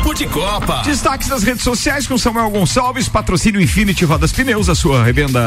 [0.01, 0.81] Papo de Copa.
[0.83, 5.39] Destaques das redes sociais com Samuel Gonçalves, patrocínio Infinity Rodas Pneus, a sua revenda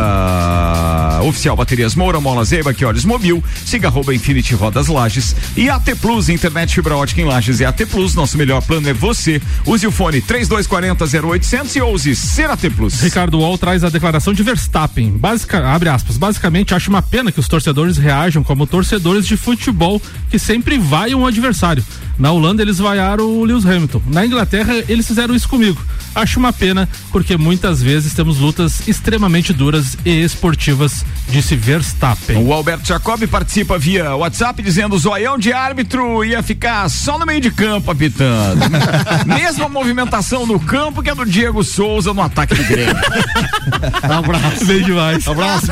[1.25, 5.97] oficial Baterias Moura, Mola Zeiba, que olhos mobil, siga arroba Infinity Rodas Lages e AT
[6.01, 9.43] Plus, internet fibra ótica em Lages e AT Plus, nosso melhor plano é você.
[9.67, 13.01] Use o fone 3240 0800 e ouse ser AT Plus.
[13.01, 15.17] Ricardo Wall traz a declaração de Verstappen.
[15.19, 16.17] Basica, abre aspas.
[16.17, 21.23] Basicamente, acho uma pena que os torcedores reajam como torcedores de futebol que sempre vaiam
[21.23, 21.85] o adversário.
[22.17, 24.01] Na Holanda eles vaiaram o Lewis Hamilton.
[24.07, 24.43] Na Inglaterra
[24.88, 25.80] eles fizeram isso comigo.
[26.14, 32.37] Acho uma pena, porque muitas vezes temos lutas extremamente duras e esportivas, disse Verstappen.
[32.37, 37.26] O Alberto Jacob participa via WhatsApp dizendo: o zoião de árbitro ia ficar só no
[37.26, 38.61] meio de campo apitando.
[39.26, 42.94] Mesma movimentação no campo que a do Diego Souza no ataque do Grêmio.
[44.02, 44.64] abraço.
[44.66, 45.26] Bem demais.
[45.26, 45.66] Abraço.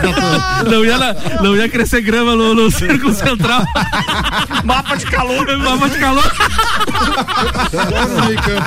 [0.68, 0.98] Não ia,
[1.40, 3.64] não ia crescer grama no, no Círculo Central.
[4.64, 5.58] Mapa de calor.
[5.58, 6.32] Mapa de calor.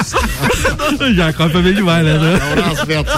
[1.15, 2.39] Jacob é bem demais, né?
[2.51, 3.11] abraço, Beto.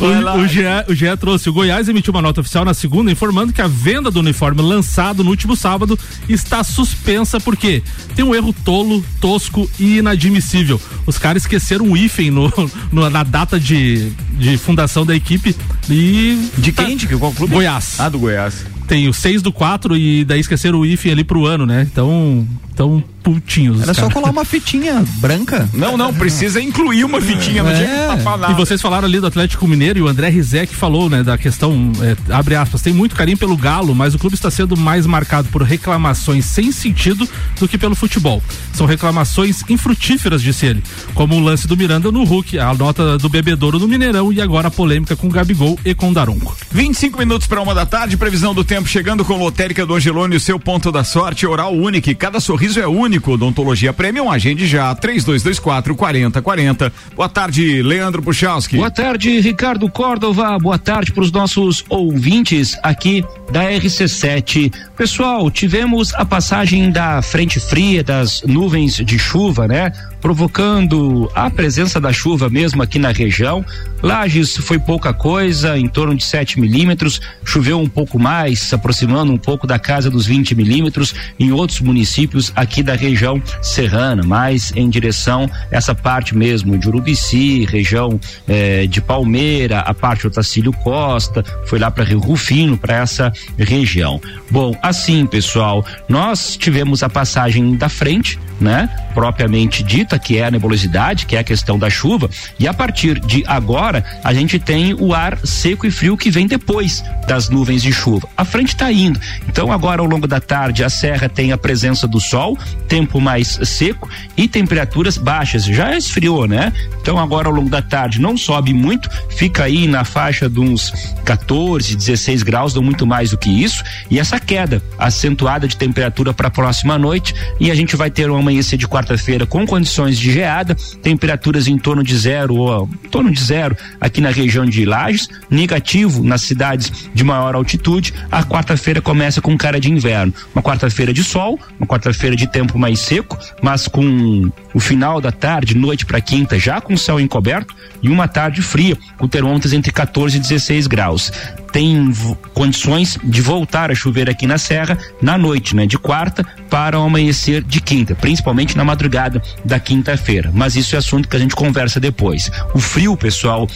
[0.00, 1.48] O, o, GE, o GE trouxe.
[1.48, 5.24] O Goiás emitiu uma nota oficial na segunda informando que a venda do uniforme lançado
[5.24, 7.82] no último sábado está suspensa porque
[8.14, 10.80] tem um erro tolo, tosco e inadmissível.
[11.06, 12.52] Os caras esqueceram o hífen no,
[12.92, 15.56] no, na data de, de fundação da equipe
[15.88, 16.50] e.
[16.58, 16.96] De quem?
[16.96, 17.54] De qual clube?
[17.54, 17.98] Goiás.
[17.98, 18.64] Ah, do Goiás.
[18.90, 21.86] Tem o 6 do 4 e daí esqueceram o hífen ali pro ano, né?
[21.88, 22.44] Então.
[22.72, 23.82] Então, putinhos.
[23.82, 25.68] Era só colar uma fitinha branca.
[25.74, 27.74] Não, não, precisa incluir uma fitinha no é.
[27.74, 31.10] dia que tá E vocês falaram ali do Atlético Mineiro e o André Rizek falou,
[31.10, 34.50] né, da questão, é, abre aspas, tem muito carinho pelo Galo, mas o clube está
[34.50, 38.42] sendo mais marcado por reclamações sem sentido do que pelo futebol.
[38.72, 43.28] São reclamações infrutíferas, disse ele, como o lance do Miranda no Hulk, a nota do
[43.28, 46.56] bebedouro no Mineirão e agora a polêmica com Gabigol e com Daronco.
[46.70, 50.40] 25 minutos para uma da tarde, previsão do tempo chegando com Lotérica do Angelone, o
[50.40, 53.32] seu ponto da sorte, oral único, cada sorriso é único.
[53.32, 56.92] Odontologia Premium, agende já, 3224 4040.
[57.14, 58.76] Boa tarde, Leandro Puchalski.
[58.76, 60.58] Boa tarde, Ricardo Córdova.
[60.58, 64.72] Boa tarde para os nossos ouvintes aqui da RC7.
[64.96, 69.92] Pessoal, tivemos a passagem da frente fria, das nuvens de chuva, né?
[70.20, 73.64] Provocando a presença da chuva mesmo aqui na região.
[74.02, 77.20] Lages foi pouca coisa, em torno de 7 milímetros.
[77.44, 81.14] Choveu um pouco mais, aproximando um pouco da casa dos 20 milímetros.
[81.38, 87.64] Em outros municípios aqui da região serrana, mais em direção essa parte mesmo de Urubici,
[87.64, 92.96] região eh, de Palmeira, a parte do Otacílio Costa, foi lá para Rio Rufino, para
[92.96, 94.20] essa região.
[94.50, 98.88] Bom, assim, pessoal, nós tivemos a passagem da frente, né?
[99.14, 103.18] Propriamente dita, que é a nebulosidade, que é a questão da chuva, e a partir
[103.18, 107.82] de agora a gente tem o ar seco e frio que vem depois das nuvens
[107.82, 108.28] de chuva.
[108.36, 109.20] A frente está indo.
[109.48, 113.58] Então, agora ao longo da tarde, a serra tem a presença do sol, tempo mais
[113.64, 115.64] seco e temperaturas baixas.
[115.64, 116.72] Já esfriou, né?
[117.00, 120.92] Então, agora ao longo da tarde não sobe muito, fica aí na faixa de uns
[121.24, 123.82] 14, 16 graus, não muito mais do que isso.
[124.10, 128.30] E essa queda acentuada de temperatura para a próxima noite, e a gente vai ter
[128.30, 133.08] um amanhecer de quarta-feira com condições de geada, temperaturas em torno de zero, ou em
[133.08, 138.12] torno de zero aqui na região de Lages, negativo nas cidades de maior altitude.
[138.30, 142.78] A quarta-feira começa com cara de inverno, uma quarta-feira de sol, uma quarta-feira de tempo
[142.78, 147.74] mais seco, mas com o final da tarde, noite para quinta, já com céu encoberto
[148.02, 151.32] e uma tarde fria, com termômetros entre 14 e 16 graus.
[151.72, 152.12] Tem
[152.52, 155.86] condições de voltar a chover aqui na Serra na noite, né?
[155.86, 160.50] De quarta para o amanhecer de quinta, principalmente na madrugada da quinta-feira.
[160.52, 162.50] Mas isso é assunto que a gente conversa depois.
[162.74, 163.68] O frio, pessoal,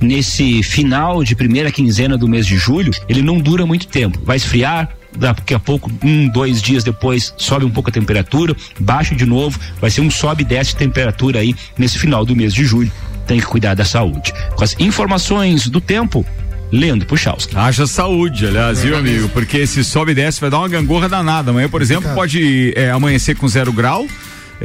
[0.00, 4.18] nesse final de primeira quinzena do mês de julho, ele não dura muito tempo.
[4.24, 9.14] Vai esfriar, daqui a pouco, um, dois dias depois, sobe um pouco a temperatura, baixa
[9.14, 12.52] de novo, vai ser um sobe e desce de temperatura aí nesse final do mês
[12.52, 12.90] de julho.
[13.26, 14.32] Tem que cuidar da saúde.
[14.56, 16.26] Com as informações do tempo,
[16.72, 17.54] Leandro Puchalski.
[17.54, 19.28] Haja saúde, aliás, viu, amigo?
[19.28, 21.50] Porque esse sobe e desce vai dar uma gangorra danada.
[21.50, 24.06] Amanhã, por exemplo, pode é, amanhecer com zero grau.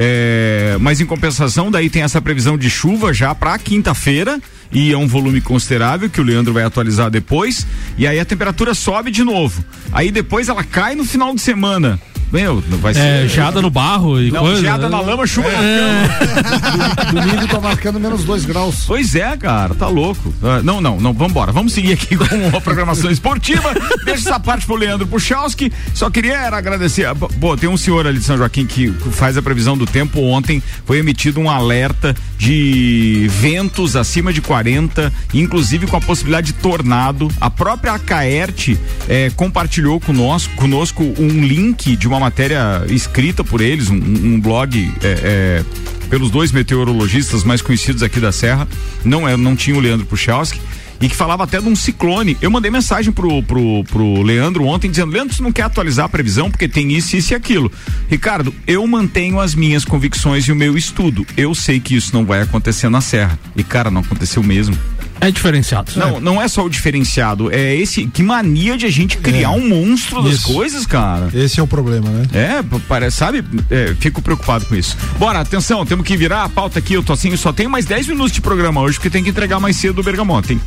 [0.00, 4.40] É, mas em compensação, daí tem essa previsão de chuva já para quinta-feira
[4.72, 7.66] e é um volume considerável que o Leandro vai atualizar depois.
[7.98, 9.62] E aí a temperatura sobe de novo.
[9.92, 12.00] Aí depois ela cai no final de semana.
[12.32, 13.00] Meu, vai ser.
[13.00, 14.60] É, geada no barro e Não, coisa.
[14.60, 14.88] geada né?
[14.90, 16.02] na lama, chuva É.
[16.02, 17.22] na cama.
[17.22, 18.84] Domingo tá marcando menos dois graus.
[18.86, 20.32] Pois é, cara, tá louco.
[20.42, 21.52] Ah, não, não, não, vambora.
[21.52, 23.72] Vamos seguir aqui com a programação esportiva.
[24.04, 25.72] Deixa essa parte pro Leandro Puchalski.
[25.94, 27.06] Só queria era agradecer.
[27.40, 30.20] Pô, tem um senhor ali de São Joaquim que faz a previsão do tempo.
[30.20, 36.52] Ontem foi emitido um alerta de ventos acima de 40, inclusive com a possibilidade de
[36.54, 37.28] tornado.
[37.40, 43.90] A própria Acaerte eh, compartilhou conosco, conosco um link de uma matéria escrita por eles,
[43.90, 44.92] um, um blog.
[45.02, 45.64] eh, eh,
[46.08, 48.66] pelos dois meteorologistas mais conhecidos aqui da Serra,
[49.04, 50.60] não é, não tinha o Leandro Puchalski,
[51.00, 52.36] e que falava até de um ciclone.
[52.42, 56.08] Eu mandei mensagem pro, pro, pro Leandro ontem dizendo, Leandro, você não quer atualizar a
[56.08, 57.70] previsão porque tem isso, isso e aquilo.
[58.08, 61.24] Ricardo, eu mantenho as minhas convicções e o meu estudo.
[61.36, 63.38] Eu sei que isso não vai acontecer na Serra.
[63.54, 64.76] E cara, não aconteceu mesmo.
[65.20, 65.92] É diferenciado.
[65.96, 69.68] Não, não é só o diferenciado, é esse, que mania de a gente criar um
[69.68, 70.52] monstro das Isso.
[70.52, 71.28] coisas, cara.
[71.34, 72.26] Esse é o problema, né?
[72.32, 73.44] É, parece, sabe?
[73.70, 74.96] É, fico preocupado com isso.
[75.18, 76.94] Bora, atenção, temos que virar a pauta aqui.
[76.94, 79.58] Eu tô assim, só tenho mais 10 minutos de programa hoje, porque tem que entregar
[79.58, 80.60] mais cedo o Bergamota, hein?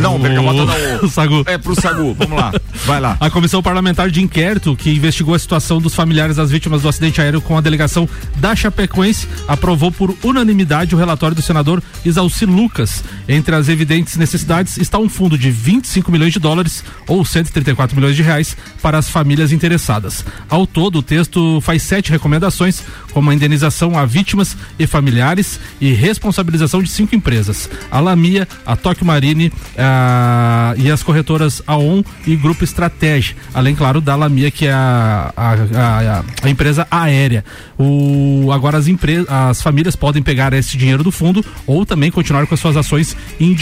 [0.00, 1.04] não, o Bergamota não.
[1.04, 1.42] O Sagu.
[1.46, 2.52] É pro Sagu, vamos lá.
[2.84, 3.16] Vai lá.
[3.20, 7.20] A Comissão Parlamentar de Inquérito, que investigou a situação dos familiares das vítimas do acidente
[7.20, 13.02] aéreo com a delegação da Chapecoense, aprovou por unanimidade o relatório do senador Isalci Lucas.
[13.28, 18.14] Entre as evidentes necessidades está um fundo de 25 milhões de dólares ou 134 milhões
[18.14, 20.24] de reais para as famílias interessadas.
[20.48, 25.92] Ao todo, o texto faz sete recomendações, como a indenização a vítimas e familiares e
[25.92, 32.36] responsabilização de cinco empresas: a Lamia, a Tóquio Marine a- e as corretoras AON e
[32.36, 37.44] Grupo Estratégia, além, claro, da Lamia, que é a, a, a- empresa aérea.
[37.78, 38.86] O, agora as,
[39.28, 43.16] as famílias podem pegar esse dinheiro do fundo ou também continuar com as suas ações
[43.40, 43.61] individuais.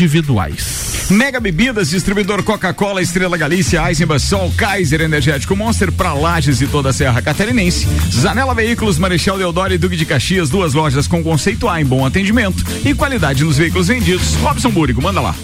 [1.11, 6.91] Mega Bebidas, distribuidor Coca-Cola, Estrela Galícia, Eisenbach Sol, Kaiser Energético Monster para Lages e toda
[6.91, 7.87] a Serra Catarinense.
[8.13, 12.07] Zanela Veículos, Marechal Deodoro e Duque de Caxias, duas lojas com conceito A em bom
[12.07, 14.35] atendimento e qualidade nos veículos vendidos.
[14.37, 15.35] Robson Búrigo, manda lá.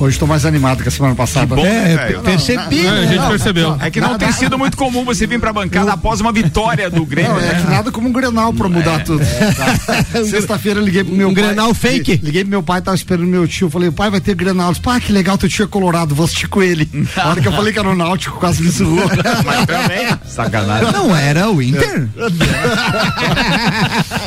[0.00, 1.46] Hoje estou mais animado que a semana passada.
[1.46, 2.20] Que bom, né, velho?
[2.22, 2.82] percebi.
[2.82, 2.98] Não, né?
[3.02, 3.70] a gente Não, percebeu.
[3.76, 6.32] não, É que não nada- tem sido muito comum você vir pra bancada após uma
[6.32, 7.32] vitória do Grêmio.
[7.34, 7.62] Não, é né?
[7.62, 9.22] que nada como um Grenal pra mudar tudo.
[10.30, 11.42] Sexta-feira eu liguei pro meu Um pai.
[11.44, 12.20] Grenal fake?
[12.22, 13.68] Liguei pro meu pai, tava esperando meu tio.
[13.68, 14.70] Falei, pai, vai ter Grenal.
[14.70, 16.88] Disse, Pá, que legal, teu tio é colorado, vou assistir com ele.
[17.16, 19.04] A hora que eu falei que era o Náutico, quase me surrou.
[19.44, 20.08] Mas também.
[20.26, 20.92] Sacanagem.
[20.92, 22.08] Não era o Inter?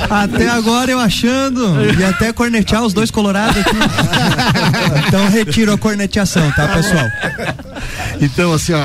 [0.10, 1.78] até agora eu achando.
[2.00, 3.76] E até cornetear os dois colorados aqui.
[5.08, 7.08] então retiro a corneteação, tá, pessoal?
[8.22, 8.80] Então, assim, ó,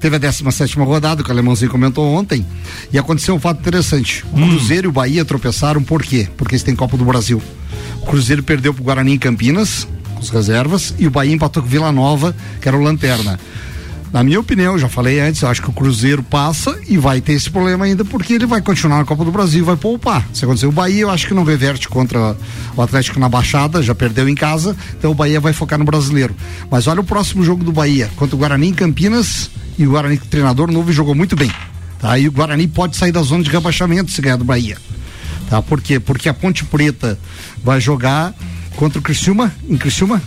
[0.00, 2.44] teve a 17 rodada, que o Alemãozinho comentou ontem,
[2.92, 4.24] e aconteceu um fato interessante.
[4.32, 6.28] O Cruzeiro e o Bahia tropeçaram, por quê?
[6.36, 7.42] Porque eles têm Copa do Brasil.
[8.02, 11.68] O Cruzeiro perdeu pro Guarani em Campinas, com as reservas, e o Bahia empatou com
[11.68, 13.38] Vila Nova, que era o Lanterna.
[14.16, 17.50] Na minha opinião, já falei antes, acho que o Cruzeiro passa e vai ter esse
[17.50, 20.26] problema ainda, porque ele vai continuar na Copa do Brasil vai poupar.
[20.32, 22.34] Se acontecer o Bahia, eu acho que não reverte contra
[22.74, 26.34] o Atlético na Baixada, já perdeu em casa, então o Bahia vai focar no brasileiro.
[26.70, 30.16] Mas olha o próximo jogo do Bahia, contra o Guarani em Campinas, e o Guarani,
[30.16, 31.52] treinador novo, jogou muito bem.
[31.98, 32.18] Tá?
[32.18, 34.78] E o Guarani pode sair da zona de rebaixamento se ganhar do Bahia.
[35.50, 35.60] Tá?
[35.60, 36.00] Por quê?
[36.00, 37.18] Porque a Ponte Preta
[37.62, 38.34] vai jogar
[38.76, 40.22] contra o Criciúma, em Criciúma,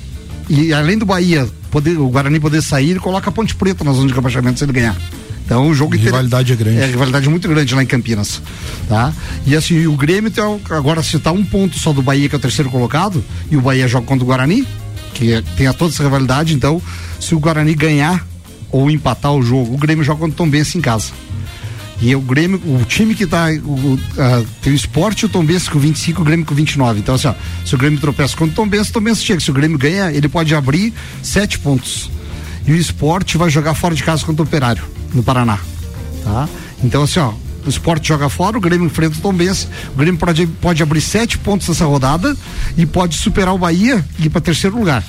[0.48, 3.93] e além do Bahia, poder, o Guarani poder sair, ele coloca a Ponte Preta na
[3.93, 4.95] zona de rebaixamento se ele ganhar.
[5.45, 6.80] Então o jogo rivalidade é grande.
[6.80, 8.41] É, rivalidade muito grande lá em Campinas.
[8.88, 9.11] Tá?
[9.47, 12.38] E assim, o Grêmio tem, agora se tá um ponto só do Bahia, que é
[12.38, 14.67] o terceiro colocado, e o Bahia joga contra o Guarani,
[15.13, 16.80] que é- tem a toda essa rivalidade, então,
[17.20, 18.26] se o Guarani ganhar
[18.72, 21.11] ou empatar o jogo, o Grêmio joga contra o Tom Benz em casa.
[22.02, 23.47] E o Grêmio, o time que tá.
[23.64, 27.00] O, o, ah, tem o esporte o Tom Benz com 25 o Grêmio com 29.
[27.00, 27.34] Então, assim, ó,
[27.66, 29.39] se o Grêmio tropeça contra o Tom Benz, o Tom Benz chega.
[29.39, 32.10] Se o Grêmio ganha, ele pode abrir sete pontos.
[32.66, 34.84] E o esporte vai jogar fora de casa contra o Operário,
[35.14, 35.60] no Paraná.
[36.24, 36.47] Tá?
[36.84, 37.34] Então, assim, ó,
[37.66, 39.68] o esporte joga fora, o Grêmio enfrenta o Tom Benz.
[39.93, 42.36] O Grêmio pode, pode abrir sete pontos nessa rodada
[42.78, 45.04] e pode superar o Bahia e ir para terceiro lugar.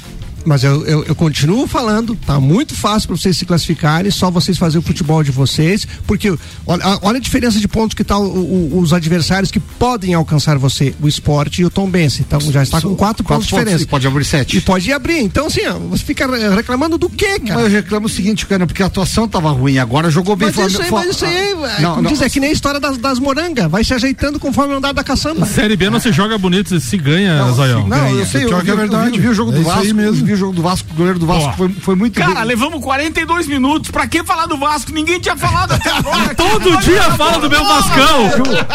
[0.45, 4.57] Mas eu, eu, eu continuo falando, tá muito fácil para vocês se classificarem, só vocês
[4.57, 6.34] fazerem o futebol de vocês, porque
[6.66, 8.24] olha, a- olha a diferença de pontos que tá o-
[8.72, 12.22] o- os adversários que podem alcançar você, o esporte e o Tom Bense.
[12.26, 13.82] Então já está com quatro, pontos de diferença.
[13.84, 14.57] E pode abrir sete.
[14.57, 15.18] E pode abrir.
[15.20, 17.57] Então, assim, ó, você fica re- reclamando do quê, cara?
[17.61, 20.57] Mas eu reclamo o seguinte, cara, porque a atuação tava ruim, agora jogou bem Mas
[20.57, 21.36] isso aí, Flamengo- mas isso aí
[21.78, 22.11] é, Não, como não.
[22.12, 24.93] diz, é que nem a história das, das morangas, vai se ajeitando conforme o andar
[24.93, 25.45] da caçamba.
[25.47, 27.86] Série B não se joga bonito, se ganha, Zoião.
[27.86, 29.20] Não, eu sei, eu, Pior vi, que é eu vi- verdade.
[29.20, 30.30] vi o jogo É do isso aí Vasco, mesmo.
[30.31, 32.45] Vi o jogo do Vasco, o goleiro do Vasco foi, foi muito Cara, bem.
[32.45, 33.91] levamos 42 minutos.
[33.91, 34.93] Pra que falar do Vasco?
[34.93, 36.35] Ninguém tinha falado até agora.
[36.35, 38.31] Todo dia fala do meu Vascão.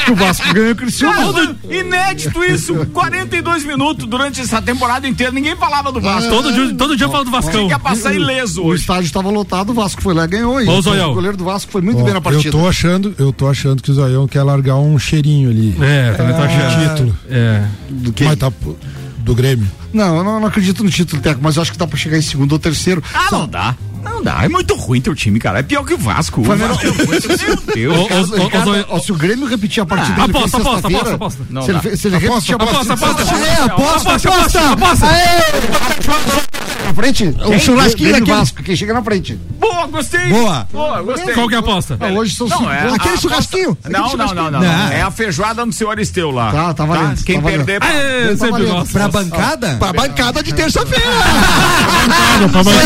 [0.05, 1.33] Que o Vasco ganhou o Cristiano.
[1.33, 2.75] Cara, inédito isso.
[2.87, 5.31] 42 minutos durante essa temporada inteira.
[5.31, 6.29] Ninguém falava do Vasco.
[6.29, 7.65] Todo dia, todo dia fala do Vascão.
[7.67, 8.81] Tinha que passar ileso O hoje.
[8.81, 10.61] estádio estava lotado, o Vasco foi lá e ganhou.
[10.61, 12.47] E Ô, o goleiro do Vasco foi muito Ó, bem na partida.
[12.47, 15.75] eu tô achando, eu tô achando que o Zoião quer largar um cheirinho ali.
[15.81, 16.89] É, também tô achando.
[16.89, 17.17] Título.
[17.29, 17.63] É.
[17.89, 18.25] Do quê?
[18.25, 18.51] Mas tá
[19.25, 19.67] do Grêmio.
[19.91, 22.17] Não, eu não, não acredito no título técnico, mas eu acho que dá pra chegar
[22.17, 23.03] em segundo ou terceiro.
[23.13, 23.75] Ah, não dá.
[24.03, 24.43] Não dá.
[24.43, 25.59] É muito ruim teu time, cara.
[25.59, 26.41] É pior que o Vasco.
[26.41, 27.19] O Vasco é ruim.
[27.75, 28.31] Meu Deus.
[28.31, 31.45] Ricardo, ó, se o Grêmio repetir a partida Ah, aposta, aposta, aposta, aposta.
[31.49, 33.45] Não se ele, se ele Aposta, repetir a Aposta, partida aposta.
[33.45, 34.59] É, aposta, aposta!
[34.71, 35.05] aposta.
[36.85, 38.37] na frente, Um churrasquinho daquele.
[38.37, 39.39] Vasco, quem chega na frente.
[39.75, 40.29] Boa, gostei.
[40.29, 40.67] Boa.
[40.71, 41.33] Boa, gostei.
[41.33, 41.97] Qual que é a aposta?
[41.99, 43.77] Ah, hoje são Não, é Aquele a- churrasquinho.
[43.89, 44.91] Não, não, não, não, Não.
[44.91, 46.51] É a feijoada no seu Aristeu lá.
[46.51, 47.65] Tá, tá valendo, Quem tá valendo.
[47.65, 47.83] perder.
[47.87, 48.71] Aê, sempre valendo.
[48.71, 48.91] gosto.
[48.93, 49.75] Pra bancada?
[49.77, 51.03] Pra bancada de terça-feira.
[52.51, 52.85] Pra bancada.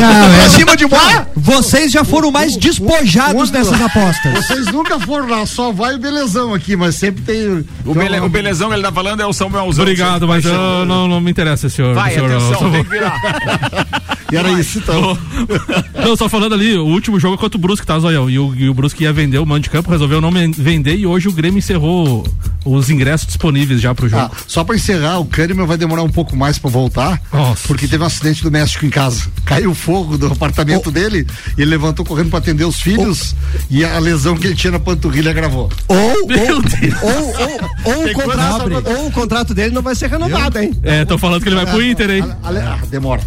[0.00, 1.28] Não, Pra é- cima de bola.
[1.36, 4.32] Vocês já foram mais despojados nessas apostas.
[4.46, 7.64] Vocês nunca foram lá, só vai o belezão aqui, mas sempre tem.
[7.84, 9.82] O, bele, o belezão que ele tá falando é o São Melzão.
[9.82, 11.94] Obrigado, mas eu não, não me interessa, senhor.
[11.94, 13.20] Vai, senhor, atenção, tem que virar.
[14.32, 15.16] E era isso, então.
[16.04, 18.28] Não, só falando ali, o último jogo é contra o Brusque, tá, Zoião?
[18.30, 21.06] E o, e o Brusque ia vender o mando de campo, resolveu não vender e
[21.06, 22.26] hoje o Grêmio encerrou
[22.64, 24.22] os ingressos disponíveis já pro jogo.
[24.22, 27.66] Ah, só pra encerrar, o Kahneman vai demorar um pouco mais pra voltar, Nossa.
[27.68, 29.22] porque teve um acidente doméstico em casa.
[29.44, 31.26] Caiu fogo do apartamento dele,
[31.58, 33.34] e ele levantou correndo pra atender os filhos,
[33.68, 35.70] e a lesão que ele tinha na panturrilha agravou.
[35.88, 36.94] Ou, Meu ou, Deus.
[37.02, 40.72] ou, ou, ou o contrato, ou o contrato dele não vai ser renovado, hein?
[40.84, 42.24] É, tô falando que ele vai pro Inter, hein?
[42.44, 43.20] Ale- ah, demora.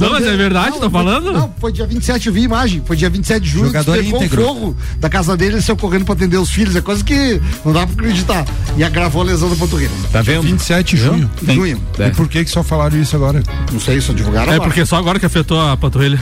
[0.00, 1.32] Não, mas é verdade, tá falando?
[1.32, 2.82] Não, foi dia 27, eu vi imagem.
[2.86, 4.44] Foi dia 27 de julho, Jogador despegou o íntegro.
[4.44, 6.76] fogo da casa dele, ele saiu correndo pra atender os filhos.
[6.76, 8.44] É coisa que não dá pra acreditar.
[8.76, 9.90] E agravou a lesão da panturrilha.
[10.12, 10.42] Tá vendo?
[10.42, 11.30] 27 de junho.
[11.42, 11.80] Junho.
[11.98, 13.42] E por que que só falaram isso agora?
[13.72, 14.68] Não sei, só divulgaram É agora.
[14.70, 16.20] porque só agora que afetou a panturrilha.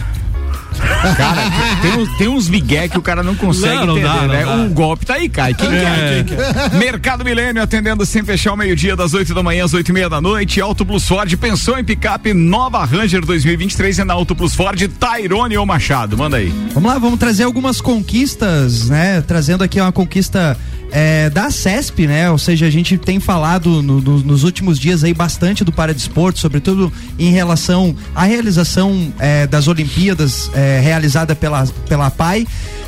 [1.16, 1.42] Cara,
[1.82, 4.28] tem, uns- tem uns migué que o cara não consegue Não, não entender, dá, não
[4.28, 4.44] né?
[4.44, 4.56] dá.
[4.56, 5.54] O golpe tá aí, cai.
[5.54, 5.80] Quem É.
[5.80, 6.24] quer?
[6.24, 6.78] Quem quer?
[6.78, 10.08] Mercado Milênio atendendo sem fechar o meio-dia, das 8 da manhã às 8 e meia
[10.08, 10.60] da noite.
[10.60, 15.56] Auto Plus Ford, pensou em picape, nova Ranger 2023 é na Auto Plus Ford, Tairone
[15.56, 16.16] ou Machado.
[16.16, 16.52] Manda aí.
[16.74, 19.22] Vamos lá, vamos trazer algumas conquistas, né?
[19.22, 20.56] Trazendo aqui uma conquista
[20.92, 22.30] é, da CESP, né?
[22.30, 26.38] Ou seja, a gente tem falado no- no- nos últimos dias aí bastante do Paradesporto,
[26.38, 32.46] sobretudo em relação à realização é, das Olimpíadas é, realizada pela, pela PAI.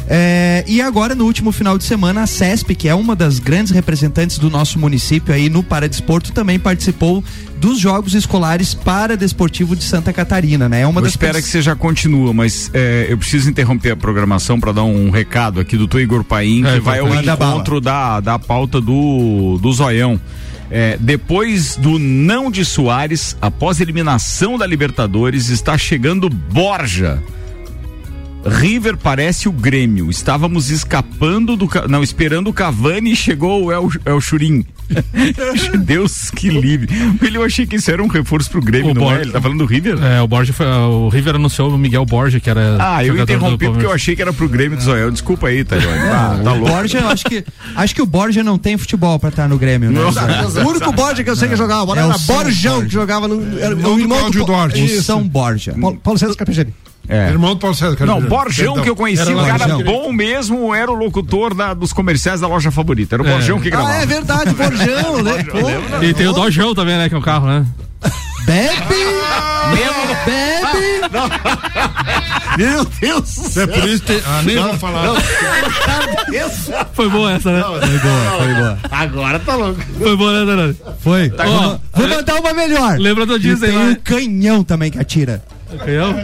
[0.09, 3.72] É, e agora, no último final de semana, a CESP, que é uma das grandes
[3.72, 7.22] representantes do nosso município aí no Paradesporto, também participou
[7.59, 10.80] dos Jogos Escolares Paradesportivo de Santa Catarina, né?
[10.80, 13.96] É uma Eu das espero que você já continua, mas é, eu preciso interromper a
[13.96, 16.00] programação para dar um recado aqui do Dr.
[16.00, 20.20] Igor Paim, É, que vai ao encontro da, da pauta do, do Zoião.
[20.70, 27.22] É, depois do não de Soares, após a eliminação da Libertadores, está chegando Borja.
[28.45, 30.11] River parece o Grêmio.
[30.11, 31.68] Estávamos escapando do.
[31.88, 34.64] Não, esperando o Cavani e chegou o El, El Churim.
[35.84, 36.88] Deus que livre.
[37.22, 39.22] Ele, eu achei que isso era um reforço pro Grêmio, O não Borja- é?
[39.22, 39.97] Ele tá falando do River?
[40.03, 42.76] É, o Borja foi, o River anunciou o Miguel Borja, que era.
[42.78, 45.11] Ah, eu do interrompi porque eu achei que era pro Grêmio do Zoião.
[45.11, 45.99] Desculpa aí, Tairone.
[46.01, 46.72] Ah, tá o louco.
[46.74, 47.45] Borja, eu acho que
[47.76, 50.01] acho que o Borja não tem futebol pra estar no Grêmio, né?
[50.01, 52.86] O único Borja que eu sei que jogava É o era Borjão, Borja.
[52.86, 53.59] que jogava no.
[53.59, 54.45] Era Não o do irmão do.
[54.45, 54.84] Duarte.
[54.84, 55.03] Isso.
[55.05, 55.74] São Borja.
[55.80, 56.74] Paulo, Paulo César Capegeni.
[57.09, 57.28] É.
[57.30, 57.90] Irmão do Paulo César.
[57.90, 58.28] Não, Carneiro.
[58.28, 58.82] Borjão Perdão.
[58.84, 59.82] que eu conheci, Era o lá, cara Borjão.
[59.84, 63.16] bom mesmo era o locutor da- dos comerciais da loja favorita.
[63.16, 63.32] Era o É.
[63.32, 63.92] Borjão que gravava.
[63.94, 65.44] Ah, é verdade, Borjão, né?
[65.44, 67.09] Pô, E tem o Dojão também, né?
[67.09, 67.66] Que é um carro, né?
[68.44, 68.94] Bebe!
[69.72, 71.03] Mesmo Bebe!
[72.59, 73.57] Meu Deus!
[73.57, 74.22] É por isso que.
[74.26, 75.07] Ah, nem vou falar.
[76.92, 77.62] Foi boa essa, né?
[77.62, 78.78] Foi boa, foi boa.
[78.90, 79.80] Agora tá louco.
[79.98, 80.76] Foi boa, né, Danone?
[81.00, 81.32] Foi.
[81.38, 82.98] Ó, Vou- Vou mandar uma melhor.
[82.98, 83.84] Lembra do E Disney tem lá?
[83.84, 85.42] um canhão também que atira.
[85.84, 86.14] Canhão?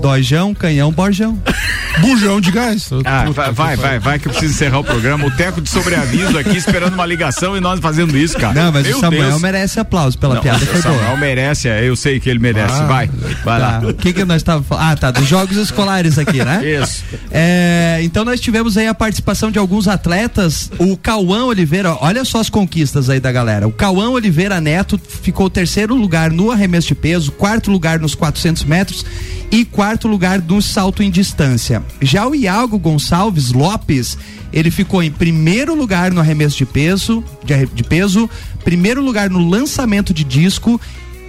[0.00, 1.38] Dojão, canhão, borjão.
[2.00, 2.90] Bujão de gás.
[3.04, 5.26] Ah, vai, vai, vai, vai, que eu preciso encerrar o programa.
[5.26, 8.52] O Teco de sobreaviso aqui esperando uma ligação e nós fazendo isso, cara.
[8.52, 9.42] Não, mas Meu o Samuel Deus.
[9.42, 11.16] merece aplauso pela Não, piada, o foi Samuel boa.
[11.16, 12.74] merece, é, eu sei que ele merece.
[12.74, 13.08] Ah, vai,
[13.44, 13.80] vai lá.
[13.80, 13.86] Tá.
[13.86, 14.90] O que que nós estávamos falando?
[14.90, 16.60] Ah, tá, dos jogos escolares aqui, né?
[16.82, 17.04] Isso.
[17.30, 20.72] É, então nós tivemos aí a participação de alguns atletas.
[20.78, 23.68] O Cauã Oliveira, olha só as conquistas aí da galera.
[23.68, 28.64] O Cauã Oliveira Neto ficou terceiro lugar no arremesso de peso, quarto lugar nos 400
[28.64, 29.06] metros
[29.52, 31.82] e quarto lugar no salto em distância.
[32.00, 34.16] Já o Iago Gonçalves Lopes,
[34.52, 38.28] ele ficou em primeiro lugar no arremesso de peso, de, de peso,
[38.64, 40.80] primeiro lugar no lançamento de disco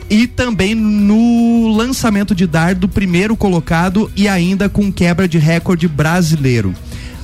[0.10, 6.74] e também no lançamento de dardo, primeiro colocado e ainda com quebra de recorde brasileiro.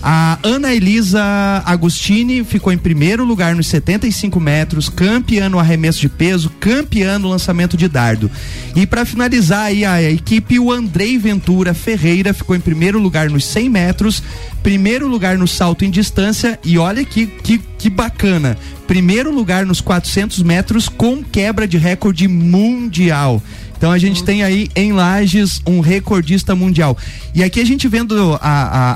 [0.04, 1.22] A Ana Elisa
[1.64, 7.30] Agostini ficou em primeiro lugar nos 75 metros, campeã no arremesso de peso, campeã no
[7.30, 8.30] lançamento de dardo.
[8.76, 13.46] E para finalizar aí a equipe, o Andrei Ventura Ferreira ficou em primeiro lugar nos
[13.46, 14.24] 100 metros,
[14.64, 19.82] primeiro lugar no salto em distância e olha que, que, que bacana, primeiro lugar nos
[19.82, 23.42] 400 metros com quebra de recorde mundial.
[23.82, 26.96] Então a gente tem aí em Lages um recordista mundial.
[27.34, 28.40] E aqui a gente vendo a-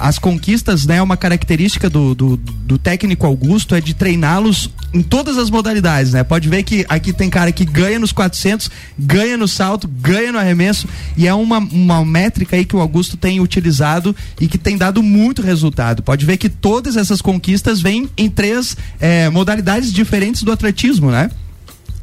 [0.04, 1.02] a- as conquistas, né?
[1.02, 6.24] Uma característica do, do, do técnico Augusto é de treiná-los em todas as modalidades, né?
[6.24, 10.38] Pode ver que aqui tem cara que ganha nos 400, ganha no salto, ganha no
[10.38, 14.78] arremesso e é uma, uma métrica aí que o Augusto tem utilizado e que tem
[14.78, 16.04] dado muito resultado.
[16.04, 21.32] Pode ver que todas essas conquistas vêm em três eh, modalidades diferentes do atletismo, né?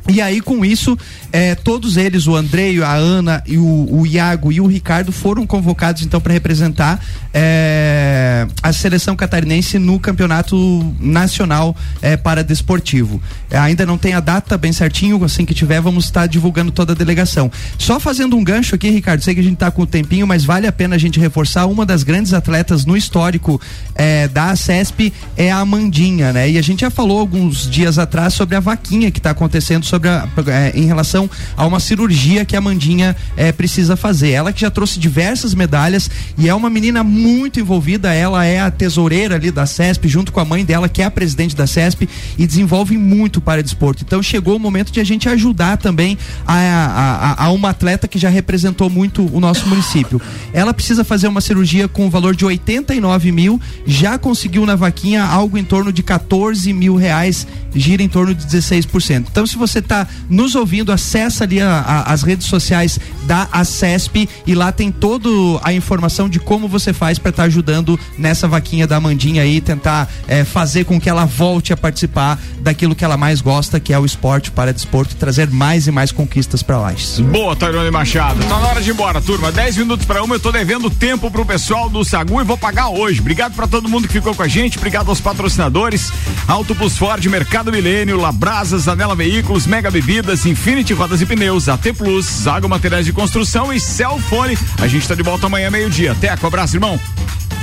[0.08, 0.98] E aí, com isso,
[1.32, 5.46] eh, todos eles, o Andrei, a Ana, e o, o Iago e o Ricardo, foram
[5.46, 7.00] convocados então para representar
[7.32, 10.56] eh, a seleção catarinense no campeonato
[10.98, 13.22] nacional eh, para desportivo.
[13.50, 16.96] Ainda não tem a data bem certinho, assim que tiver, vamos estar divulgando toda a
[16.96, 17.50] delegação.
[17.78, 20.44] Só fazendo um gancho aqui, Ricardo, sei que a gente está com o tempinho, mas
[20.44, 23.60] vale a pena a gente reforçar uma das grandes atletas no histórico
[23.94, 26.50] eh, da CESP é a Amandinha, né?
[26.50, 30.08] E a gente já falou alguns dias atrás sobre a vaquinha que está acontecendo sobre
[30.08, 34.30] a, eh, em relação a uma cirurgia que a Amandinha eh, precisa fazer.
[34.30, 38.14] Ela que já trouxe diversas medalhas e é uma menina muito envolvida.
[38.14, 41.10] Ela é a tesoureira ali da CESP, junto com a mãe dela, que é a
[41.10, 44.02] presidente da CESP, e desenvolve muito para desporto.
[44.02, 46.16] Então chegou o momento de a gente ajudar também
[46.46, 50.20] a, a, a- a uma atleta que já representou muito o nosso município.
[50.54, 55.22] Ela precisa fazer uma cirurgia com o valor de 89 mil, já conseguiu na vaquinha
[55.22, 59.26] algo em torno de 14 mil reais, gira em torno de 16%.
[59.30, 64.28] Então, se você está nos ouvindo, acessa ali a- a- as redes sociais da ACESP
[64.46, 65.28] e lá tem toda
[65.62, 70.08] a informação de como você faz para estar ajudando nessa vaquinha da Amandinha aí, tentar
[70.28, 73.98] eh, fazer com que ela volte a participar daquilo que ela mais gosta, que é
[73.98, 76.92] o esporte para desporto, trazer mais e mais conquistas para lá.
[77.30, 78.38] Boa, Tairone Machado.
[78.44, 79.50] Tá na hora de ir embora, turma.
[79.50, 80.34] 10 minutos para uma.
[80.34, 83.18] Eu tô devendo tempo pro pessoal do Sagu e vou pagar hoje.
[83.20, 84.76] Obrigado para todo mundo que ficou com a gente.
[84.76, 86.12] Obrigado aos patrocinadores:
[86.46, 91.94] Auto Plus Ford, Mercado Milênio, Labrasas, Anela Veículos, Mega Bebidas, Infinity Rodas e Pneus, AT
[91.96, 94.58] Plus, Zago Materiais de Construção e Celfone.
[94.78, 96.14] A gente tá de volta amanhã, meio-dia.
[96.20, 97.00] Teco, abraço, irmão.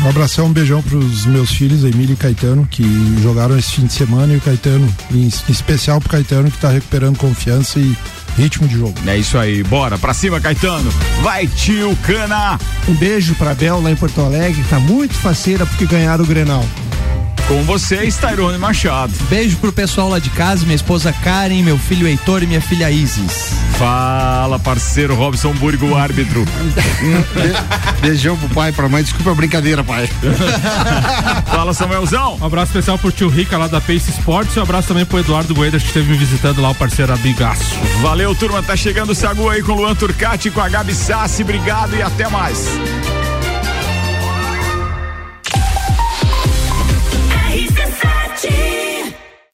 [0.04, 2.84] Um abração, um beijão pros meus filhos, Emília e Caetano, que
[3.22, 6.72] jogaram esse fim de semana, e o Caetano, em em especial pro Caetano, que tá
[6.72, 7.96] recuperando confiança e
[8.36, 8.96] ritmo de jogo.
[9.06, 10.92] É isso aí, bora pra cima, Caetano.
[11.22, 12.60] Vai, tio Cana.
[12.88, 16.28] Um beijo pra Bel lá em Porto Alegre, que tá muito faceira porque ganharam o
[16.28, 16.66] Grenal.
[17.50, 19.12] Com vocês, Tairone Machado.
[19.28, 22.92] Beijo pro pessoal lá de casa, minha esposa Karen, meu filho Heitor e minha filha
[22.92, 23.52] Isis.
[23.76, 26.46] Fala, parceiro Robson Burgo, o árbitro.
[28.02, 29.02] Beijão pro pai, pra mãe.
[29.02, 30.08] Desculpa a brincadeira, pai.
[31.50, 32.38] Fala, Samuelzão.
[32.40, 35.18] Um abraço especial pro tio Rica lá da Pace Sports e um abraço também pro
[35.18, 37.76] Eduardo Goedas que esteve me visitando lá, o parceiro amigaço.
[38.04, 38.62] Valeu, turma.
[38.62, 41.42] Tá chegando o Sagu aí com o Luan Turcati, com a Gabi Sassi.
[41.42, 42.68] Obrigado e até mais.